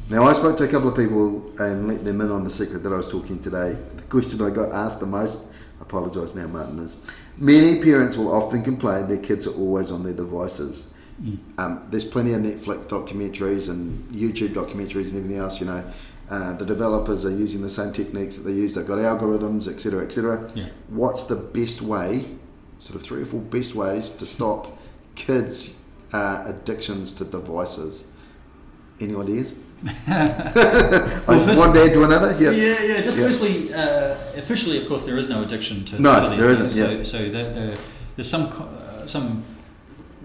[0.10, 2.84] Now, I spoke to a couple of people and let them in on the secret
[2.84, 3.78] that I was talking today.
[3.96, 5.48] The question I got asked the most,
[5.80, 7.04] I apologise now, Martin, is
[7.38, 10.94] many parents will often complain their kids are always on their devices.
[11.22, 11.38] Mm.
[11.58, 15.60] Um, there's plenty of Netflix documentaries and YouTube documentaries and everything else.
[15.60, 15.84] You know,
[16.30, 18.76] uh, the developers are using the same techniques that they use.
[18.76, 20.52] They've got algorithms, etc., etc.
[20.56, 20.66] Yeah.
[20.88, 22.26] What's the best way?
[22.80, 24.78] Sort of three or four best ways to stop
[25.16, 25.78] kids'
[26.14, 28.10] uh, addictions to devices.
[29.00, 29.54] Any ideas?
[30.08, 32.36] well, first, one day to another.
[32.38, 33.02] Yeah, yeah, yeah.
[33.02, 33.28] Just yeah.
[33.28, 36.02] firstly, uh, officially, of course, there is no addiction to.
[36.02, 36.70] No, to there isn't.
[36.70, 37.04] So, yeah.
[37.04, 37.82] so the, the,
[38.18, 39.44] there's some uh, some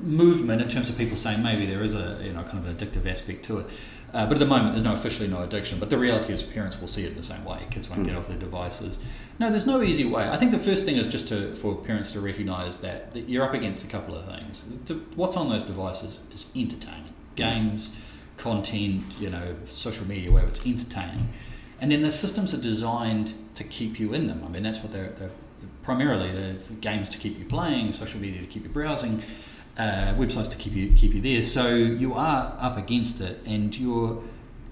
[0.02, 2.76] movement in terms of people saying maybe there is a you know kind of an
[2.76, 3.66] addictive aspect to it.
[4.14, 5.80] Uh, but at the moment, there's no officially no addiction.
[5.80, 7.58] But the reality is, parents will see it in the same way.
[7.70, 8.06] Kids won't mm.
[8.06, 9.00] get off their devices.
[9.40, 10.28] No, there's no easy way.
[10.28, 13.44] I think the first thing is just to for parents to recognise that, that you're
[13.44, 14.64] up against a couple of things.
[15.16, 18.00] What's on those devices is entertaining, games,
[18.36, 20.50] content, you know, social media, whatever.
[20.50, 21.30] It's entertaining,
[21.80, 24.44] and then the systems are designed to keep you in them.
[24.44, 25.30] I mean, that's what they're, they're
[25.82, 29.24] primarily the games to keep you playing, social media to keep you browsing
[29.76, 31.42] uh, websites to keep you keep you there.
[31.42, 34.22] So you are up against it, and your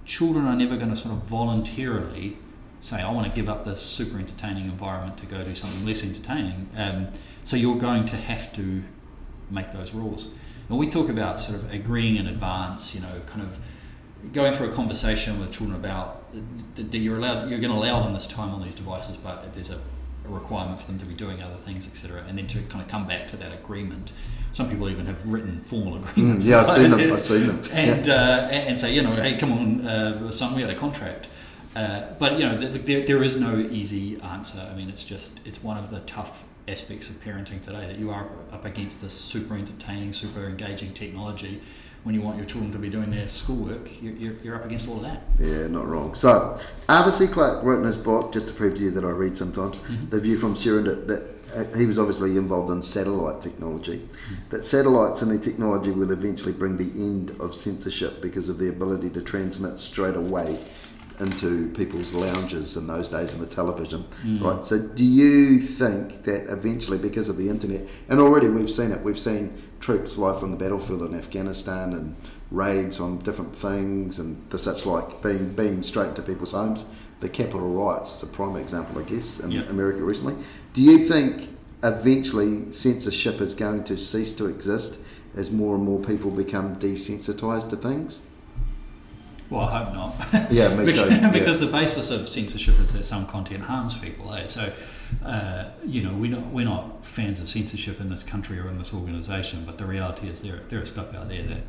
[0.04, 2.38] children are never going to sort of voluntarily
[2.80, 6.04] say, "I want to give up this super entertaining environment to go do something less
[6.04, 7.08] entertaining." Um,
[7.44, 8.82] so you're going to have to
[9.50, 10.32] make those rules.
[10.68, 13.58] And we talk about sort of agreeing in advance, you know, kind of
[14.32, 16.22] going through a conversation with children about
[16.76, 19.70] that you're allowed, you're going to allow them this time on these devices, but there's
[19.70, 19.80] a
[20.26, 22.88] a requirement for them to be doing other things, etc., and then to kind of
[22.88, 24.12] come back to that agreement.
[24.52, 26.44] Some people even have written formal mm, agreements.
[26.44, 27.12] Mm, yeah, I've seen them.
[27.16, 27.62] I've seen them.
[27.72, 28.14] And yeah.
[28.14, 31.28] uh, and say, you know, hey, come on, uh, son, we had a contract.
[31.74, 34.60] Uh, but you know, there, there is no easy answer.
[34.70, 38.10] I mean, it's just it's one of the tough aspects of parenting today that you
[38.10, 41.60] are up against this super entertaining, super engaging technology
[42.04, 44.96] when you want your children to be doing their schoolwork, you're, you're, up against all
[44.96, 45.22] of that.
[45.38, 46.14] Yeah, not wrong.
[46.14, 47.26] So, Arthur C.
[47.28, 50.08] Clarke wrote in his book, just to prove to you that I read sometimes, mm-hmm.
[50.08, 54.34] The View from Serendip, that uh, he was obviously involved in satellite technology, mm-hmm.
[54.50, 58.68] that satellites and the technology will eventually bring the end of censorship because of the
[58.68, 60.58] ability to transmit straight away
[61.20, 64.42] into people's lounges in those days and the television, mm.
[64.42, 64.66] right?
[64.66, 69.00] So, do you think that eventually, because of the internet, and already we've seen it,
[69.02, 72.16] we've seen troops live on the battlefield in Afghanistan and
[72.50, 76.88] raids on different things and the such like being being straight to people's homes.
[77.20, 79.68] The Capitol riots is a prime example, I guess, in yep.
[79.68, 80.36] America recently.
[80.72, 81.50] Do you think
[81.82, 85.00] eventually censorship is going to cease to exist
[85.36, 88.26] as more and more people become desensitized to things?
[89.50, 90.50] Well, I hope not.
[90.50, 91.30] Yeah, me because, too.
[91.30, 94.32] because the basis of censorship is that some content harms people.
[94.32, 94.46] Eh?
[94.46, 94.72] So,
[95.24, 98.78] uh, you know, we're not, we're not fans of censorship in this country or in
[98.78, 101.62] this organisation, but the reality is there, there is stuff out there that,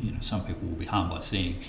[0.00, 1.60] you know, some people will be harmed by seeing.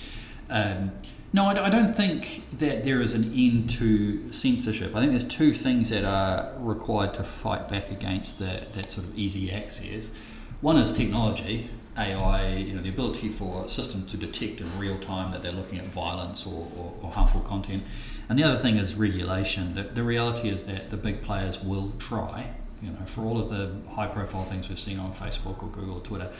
[0.50, 0.92] Um,
[1.32, 4.94] no, I, I don't think that there is an end to censorship.
[4.94, 9.06] I think there's two things that are required to fight back against the, that sort
[9.06, 10.12] of easy access.
[10.60, 14.98] One is technology, AI, you know, the ability for a system to detect in real
[14.98, 17.84] time that they're looking at violence or, or, or harmful content.
[18.28, 19.74] And the other thing is regulation.
[19.74, 22.50] The, the, reality is that the big players will try,
[22.82, 25.96] you know, for all of the high profile things we've seen on Facebook or Google
[25.96, 26.30] or Twitter,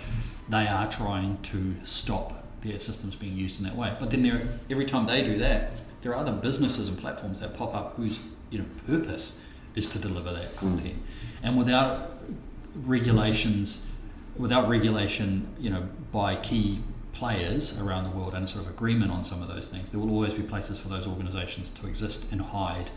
[0.48, 3.94] they are trying to stop their systems being used in that way.
[4.00, 4.40] But then there,
[4.70, 8.20] every time they do that, there are other businesses and platforms that pop up whose
[8.50, 9.40] you know, purpose
[9.74, 10.94] is to deliver that content.
[10.94, 11.08] Mm.
[11.42, 12.18] And without
[12.74, 13.86] regulations,
[14.36, 16.80] without regulation, you know, by key
[17.12, 20.10] players around the world and sort of agreement on some of those things, there will
[20.10, 22.90] always be places for those organisations to exist and hide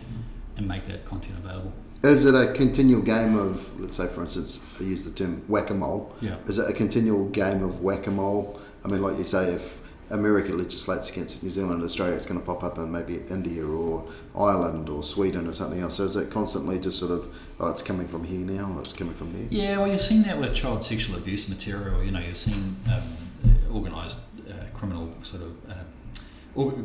[0.57, 1.71] and make that content available.
[2.03, 5.69] Is it a continual game of, let's say, for instance, I use the term whack
[5.69, 6.15] a mole?
[6.21, 6.35] Yeah.
[6.45, 8.59] Is it a continual game of whack a mole?
[8.83, 9.79] I mean, like you say, if
[10.09, 13.65] America legislates against New Zealand and Australia, it's going to pop up in maybe India
[13.65, 15.95] or Ireland or Sweden or something else.
[15.95, 18.93] So is it constantly just sort of, oh, it's coming from here now or it's
[18.93, 19.47] coming from there?
[19.49, 22.03] Yeah, well, you're seeing that with child sexual abuse material.
[22.03, 25.73] You know, you're seeing um, organised uh, criminal sort of uh,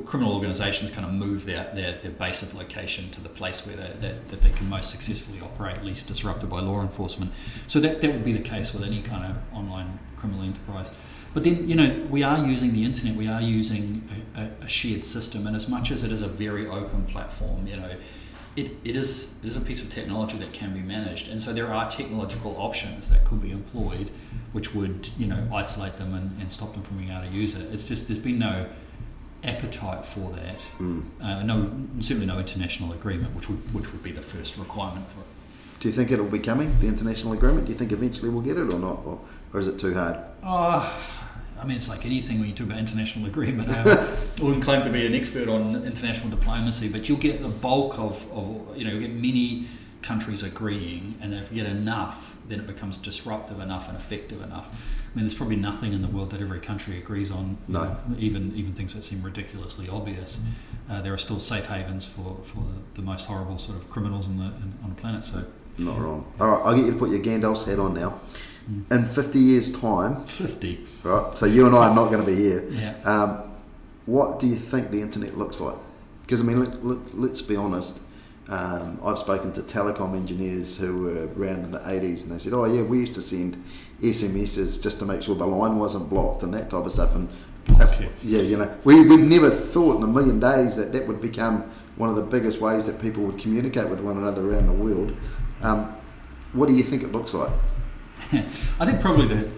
[0.04, 3.76] criminal organisations kind of move their, their, their base of location to the place where
[3.76, 7.32] they, that, that they can most successfully operate, least disrupted by law enforcement.
[7.68, 10.90] So that, that would be the case with any kind of online criminal enterprise.
[11.34, 14.06] But then, you know, we are using the internet, we are using
[14.36, 17.76] a, a, shared system, and as much as it is a very open platform, you
[17.76, 17.90] know,
[18.54, 21.54] it, it is it is a piece of technology that can be managed, and so
[21.54, 24.10] there are technological options that could be employed,
[24.52, 27.54] which would you know isolate them and, and stop them from being able to use
[27.54, 27.72] it.
[27.72, 28.66] It's just there's been no
[29.42, 30.66] appetite for that.
[30.78, 31.04] Mm.
[31.20, 35.20] Uh, no, certainly no international agreement, which would which would be the first requirement for
[35.20, 35.26] it.
[35.80, 37.66] Do you think it'll be coming, the international agreement?
[37.66, 39.18] Do you think eventually we'll get it or not, or,
[39.52, 40.16] or is it too hard?
[40.42, 40.92] Uh,
[41.62, 43.68] I mean, it's like anything when you talk about international agreement.
[43.70, 48.00] I wouldn't claim to be an expert on international diplomacy, but you'll get the bulk
[48.00, 49.66] of, of you know, you'll get many
[50.02, 54.66] countries agreeing, and if you get enough, then it becomes disruptive enough and effective enough.
[55.12, 57.56] I mean, there's probably nothing in the world that every country agrees on.
[57.68, 57.84] No.
[57.84, 60.40] Know, even even things that seem ridiculously obvious.
[60.90, 64.26] Uh, there are still safe havens for, for the, the most horrible sort of criminals
[64.26, 64.46] in the,
[64.82, 65.22] on the planet.
[65.22, 65.44] So.
[65.78, 66.30] Not wrong.
[66.38, 68.20] All right, I'll get you to put your Gandalf's hat on now.
[68.70, 68.92] Mm.
[68.92, 70.24] In 50 years' time.
[70.24, 70.86] 50.
[71.04, 72.68] Right, so you and I are not going to be here.
[72.70, 72.94] Yeah.
[73.04, 73.52] Um,
[74.06, 75.76] what do you think the internet looks like?
[76.22, 78.00] Because, I mean, let, let, us be honest.
[78.48, 82.52] Um, I've spoken to telecom engineers who were around in the 80s and they said,
[82.52, 83.62] oh, yeah, we used to send
[84.00, 87.14] SMSs just to make sure the line wasn't blocked and that type of stuff.
[87.14, 87.28] And
[87.68, 91.22] if, yeah, you know, we, we'd never thought in a million days that that would
[91.22, 91.62] become
[91.96, 95.16] one of the biggest ways that people would communicate with one another around the world.
[95.62, 95.94] Um,
[96.52, 97.50] what do you think it looks like?
[98.80, 99.50] I think probably the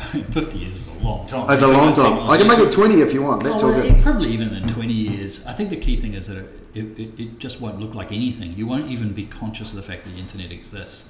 [0.00, 1.50] 50 years is a long time.
[1.50, 2.28] It's a long time.
[2.28, 3.42] I can make it 20 if you want.
[3.42, 4.02] That's oh, all good.
[4.02, 5.46] Probably even in 20 years.
[5.46, 6.38] I think the key thing is that
[6.74, 8.54] it, it, it, just won't look like anything.
[8.54, 11.08] You won't even be conscious of the fact that the internet exists.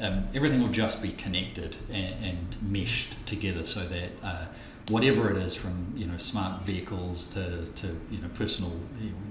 [0.00, 4.46] Um, everything will just be connected and, and meshed together so that uh,
[4.88, 8.72] whatever it is from you know smart vehicles to, to you know personal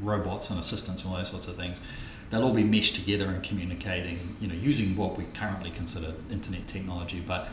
[0.02, 1.82] robots and assistants and all those sorts of things
[2.30, 6.68] they'll all be meshed together and communicating, you know, using what we currently consider internet
[6.68, 7.48] technology, but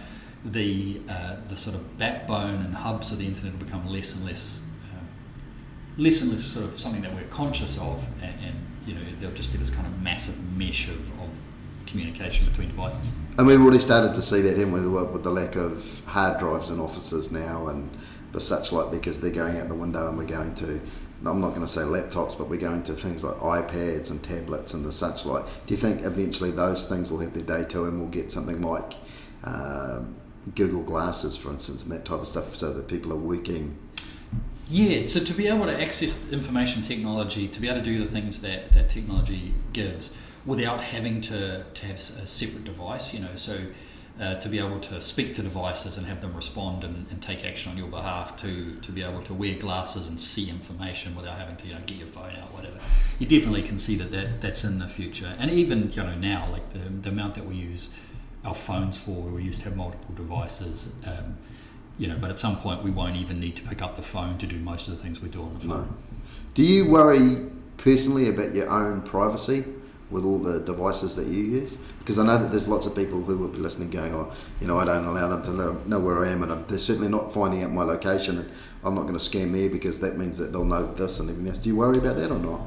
[0.45, 4.25] the uh, the sort of backbone and hubs of the internet will become less and
[4.25, 4.63] less
[4.93, 5.07] um,
[5.97, 8.57] less and less sort of something that we're conscious of, and, and,
[8.87, 11.39] you know, there'll just be this kind of massive mesh of, of
[11.87, 13.11] communication between devices.
[13.39, 16.71] And we've already started to see that in with, with the lack of hard drives
[16.71, 17.91] in offices now and
[18.33, 20.81] the such like because they're going out the window and we're going to
[21.27, 24.75] I'm not going to say laptops, but we're going to things like iPads and tablets
[24.75, 25.45] and the such like.
[25.67, 28.61] Do you think eventually those things will have their day too, and we'll get something
[28.61, 28.95] like
[29.45, 30.15] um,
[30.55, 33.79] Google Glasses, for instance, and that type of stuff, so that people are working?
[34.69, 38.11] Yeah, so to be able to access information technology, to be able to do the
[38.11, 40.17] things that that technology gives,
[40.47, 43.59] without having to, to have a separate device, you know, so
[44.21, 47.45] uh, to be able to speak to devices and have them respond and, and, take
[47.45, 51.39] action on your behalf, to, to be able to wear glasses and see information without
[51.39, 52.79] having to you know get your phone out, whatever.
[53.19, 56.49] You definitely can see that, that that's in the future, and even you know now,
[56.53, 57.89] like the, the amount that we use
[58.45, 60.93] our phones for, where we used to have multiple devices.
[61.07, 61.39] Um,
[61.99, 64.39] you know, but at some point we won't even need to pick up the phone
[64.39, 65.87] to do most of the things we do on the phone.
[65.87, 65.97] No.
[66.55, 69.65] Do you worry personally about your own privacy?
[70.13, 71.79] With all the devices that you use?
[71.99, 74.67] Because I know that there's lots of people who will be listening going, oh, you
[74.67, 77.33] know, I don't allow them to know, where I am and I'm, they're certainly not
[77.33, 78.51] finding out my location and
[78.85, 81.49] I'm not going to scan there because that means that they'll know this and everything
[81.49, 81.59] else.
[81.59, 82.61] Do you worry about that or not?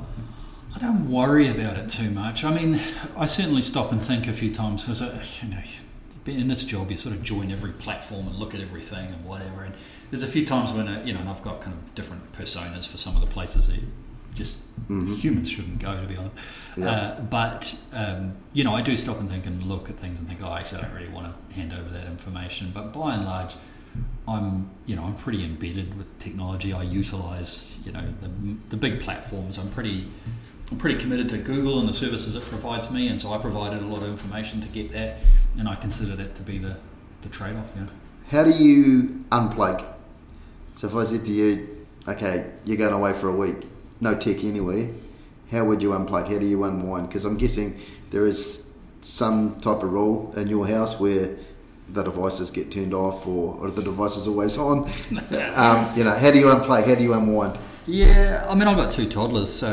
[0.76, 2.44] I don't worry about it too much.
[2.44, 2.82] I mean,
[3.16, 5.62] I certainly stop and think a few times because, uh, you know,
[6.26, 9.64] in this job, you sort of join every platform and look at everything and whatever.
[9.64, 9.76] And
[10.10, 12.88] there's a few times when, uh, you know, and I've got kind of different personas
[12.88, 13.80] for some of the places that
[14.36, 15.14] just mm-hmm.
[15.14, 16.36] humans shouldn't go, to be honest.
[16.78, 16.90] Yeah.
[16.90, 20.28] Uh, but um, you know, I do stop and think and look at things and
[20.28, 22.72] think, oh, actually, I don't really want to hand over that information.
[22.74, 23.56] But by and large,
[24.28, 26.74] I'm you know I'm pretty embedded with technology.
[26.74, 28.30] I utilize you know the,
[28.70, 29.58] the big platforms.
[29.58, 30.06] I'm pretty
[30.72, 33.82] I'm pretty committed to Google and the services it provides me, and so I provided
[33.82, 35.20] a lot of information to get that,
[35.58, 36.78] and I consider that to be the
[37.22, 37.74] the trade off.
[37.76, 37.86] Yeah.
[38.30, 39.86] How do you unplug?
[40.76, 43.68] So if I said to you, okay, you're going away for a week,
[44.02, 44.94] no tech anyway,
[45.52, 46.28] how would you unplug?
[46.28, 47.08] How do you unwind?
[47.08, 47.80] Because I'm guessing
[48.12, 48.72] there is
[49.02, 51.38] some type of rule in your house where
[51.90, 54.80] the devices get turned off or, or the device is always on.
[55.56, 56.86] um, you know, how do you unplug?
[56.86, 57.58] How do you unwind?
[57.88, 59.70] Yeah, I mean, I've got two toddlers, so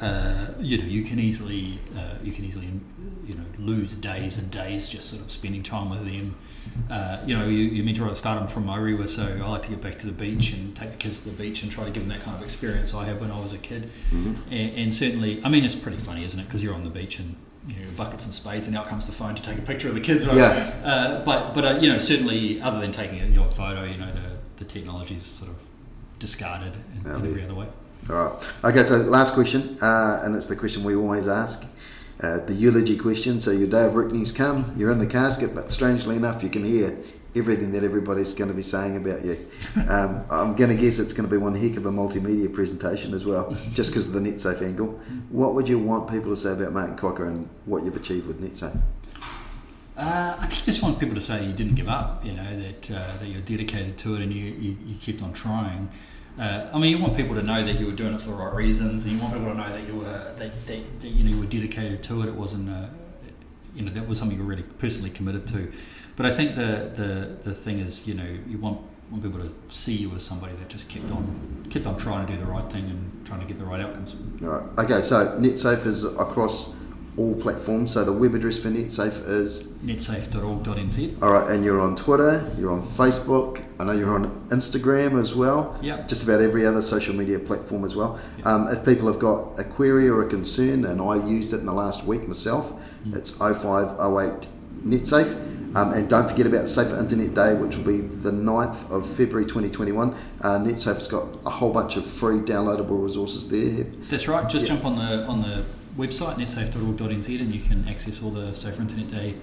[0.00, 2.70] uh, you know, you can easily uh, you can easily
[3.68, 6.34] lose days and days just sort of spending time with them
[6.90, 9.82] uh, you know, you, you mentioned I started from Muriwai, so I like to get
[9.82, 12.02] back to the beach and take the kids to the beach and try to give
[12.02, 13.90] them that kind of experience I had when I was a kid.
[14.10, 14.34] Mm-hmm.
[14.50, 16.44] And, and, certainly, I mean, it's pretty funny, isn't it?
[16.44, 19.12] Because you're on the beach and you know, buckets and spades, and out comes the
[19.12, 20.36] phone to take a picture of the kids, right?
[20.36, 20.72] Yeah.
[20.82, 24.38] Uh, but but uh, you know, certainly, other than taking your photo, you know, the
[24.56, 25.56] the technology is sort of
[26.18, 27.66] discarded in, in every other way.
[28.08, 28.54] All right.
[28.64, 31.66] Okay, so last question, uh, and it's the question we always ask.
[32.20, 33.38] Uh, the eulogy question.
[33.38, 36.64] So your day of reckoning's come, you're in the casket, but strangely enough, you can
[36.64, 36.98] hear
[37.36, 39.46] everything that everybody's going to be saying about you.
[39.88, 43.14] Um, I'm going to guess it's going to be one heck of a multimedia presentation
[43.14, 45.00] as well, just because of the NetSafe angle.
[45.30, 48.42] What would you want people to say about Martin Cocker and what you've achieved with
[48.42, 48.78] NetSafe?
[49.96, 52.90] Uh, I think just want people to say you didn't give up, you know, that,
[52.90, 55.88] uh, that you're dedicated to it and you, you, you kept on trying.
[56.38, 58.36] Uh, I mean, you want people to know that you were doing it for the
[58.36, 60.36] right reasons, and you want people to know that you were that,
[60.66, 62.28] that, that you know you were dedicated to it.
[62.28, 62.86] It wasn't, uh,
[63.74, 65.72] you know, that was something you were really personally committed to.
[66.14, 68.80] But I think the the, the thing is, you know, you want
[69.10, 72.32] want people to see you as somebody that just kept on kept on trying to
[72.32, 74.16] do the right thing and trying to get the right outcomes.
[74.42, 74.84] All right.
[74.84, 75.00] Okay.
[75.00, 76.72] So NetSafe is across
[77.18, 77.92] all platforms.
[77.92, 81.22] So the web address for NetSafe is netsafe.org.nz.
[81.22, 83.64] All right, and you're on Twitter, you're on Facebook.
[83.78, 85.76] I know you're on Instagram as well.
[85.82, 86.06] Yeah.
[86.06, 88.18] Just about every other social media platform as well.
[88.44, 91.66] Um, if people have got a query or a concern, and I used it in
[91.66, 92.72] the last week myself,
[93.04, 93.16] mm.
[93.16, 94.48] it's 0508
[94.84, 95.48] NetSafe.
[95.76, 99.44] Um, and don't forget about Safer Internet Day, which will be the 9th of February
[99.44, 100.16] 2021.
[100.40, 103.84] Uh, NetSafe's got a whole bunch of free downloadable resources there.
[104.08, 104.48] That's right.
[104.48, 104.74] Just yeah.
[104.74, 105.64] jump on the on the
[105.98, 109.34] website, netsafe.org.nz, and you can access all the Safer Internet Day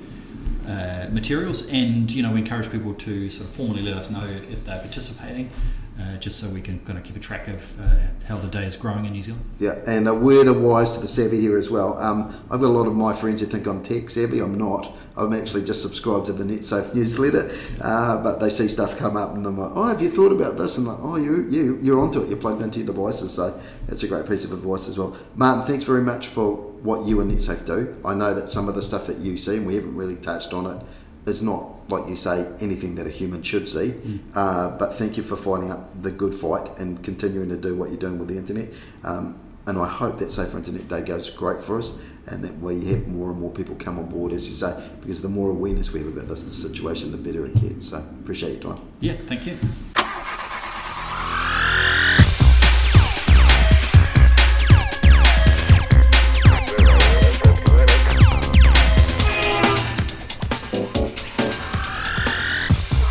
[0.68, 1.68] uh, materials.
[1.68, 4.80] And you know, we encourage people to sort of formally let us know if they're
[4.80, 5.52] participating,
[6.00, 8.66] uh, just so we can kind of keep a track of uh, how the day
[8.66, 9.46] is growing in New Zealand.
[9.60, 11.98] Yeah, and a word of wise to the savvy here as well.
[12.00, 14.40] Um, I've got a lot of my friends who think I'm tech savvy.
[14.40, 14.94] I'm not.
[15.18, 17.50] I'm actually just subscribed to the NetSafe newsletter,
[17.82, 20.58] uh, but they see stuff come up and I'm like, oh, have you thought about
[20.58, 20.78] this?
[20.78, 22.28] And like, oh, you, you, you're onto it.
[22.28, 23.34] You're plugged into your devices.
[23.34, 25.16] So that's a great piece of advice as well.
[25.36, 27.98] Martin, thanks very much for what you and NetSafe do.
[28.04, 30.54] I know that some of the stuff that you see, and we haven't really touched
[30.54, 30.86] on it,
[31.26, 33.92] is not, like you say, anything that a human should see.
[33.92, 34.20] Mm.
[34.36, 37.90] Uh, but thank you for fighting up the good fight and continuing to do what
[37.90, 38.70] you're doing with the internet.
[39.04, 41.98] Um, and I hope that Safer Internet Day goes great for us
[42.28, 45.22] and that we have more and more people come on board, as you say, because
[45.22, 47.90] the more awareness we have about this the situation, the better it gets.
[47.90, 48.86] So appreciate your time.
[49.00, 49.58] Yeah, thank you.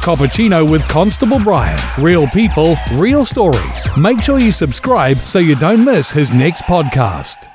[0.05, 1.81] Cappuccino with Constable Brian.
[1.99, 3.89] Real people, real stories.
[3.97, 7.54] Make sure you subscribe so you don't miss his next podcast.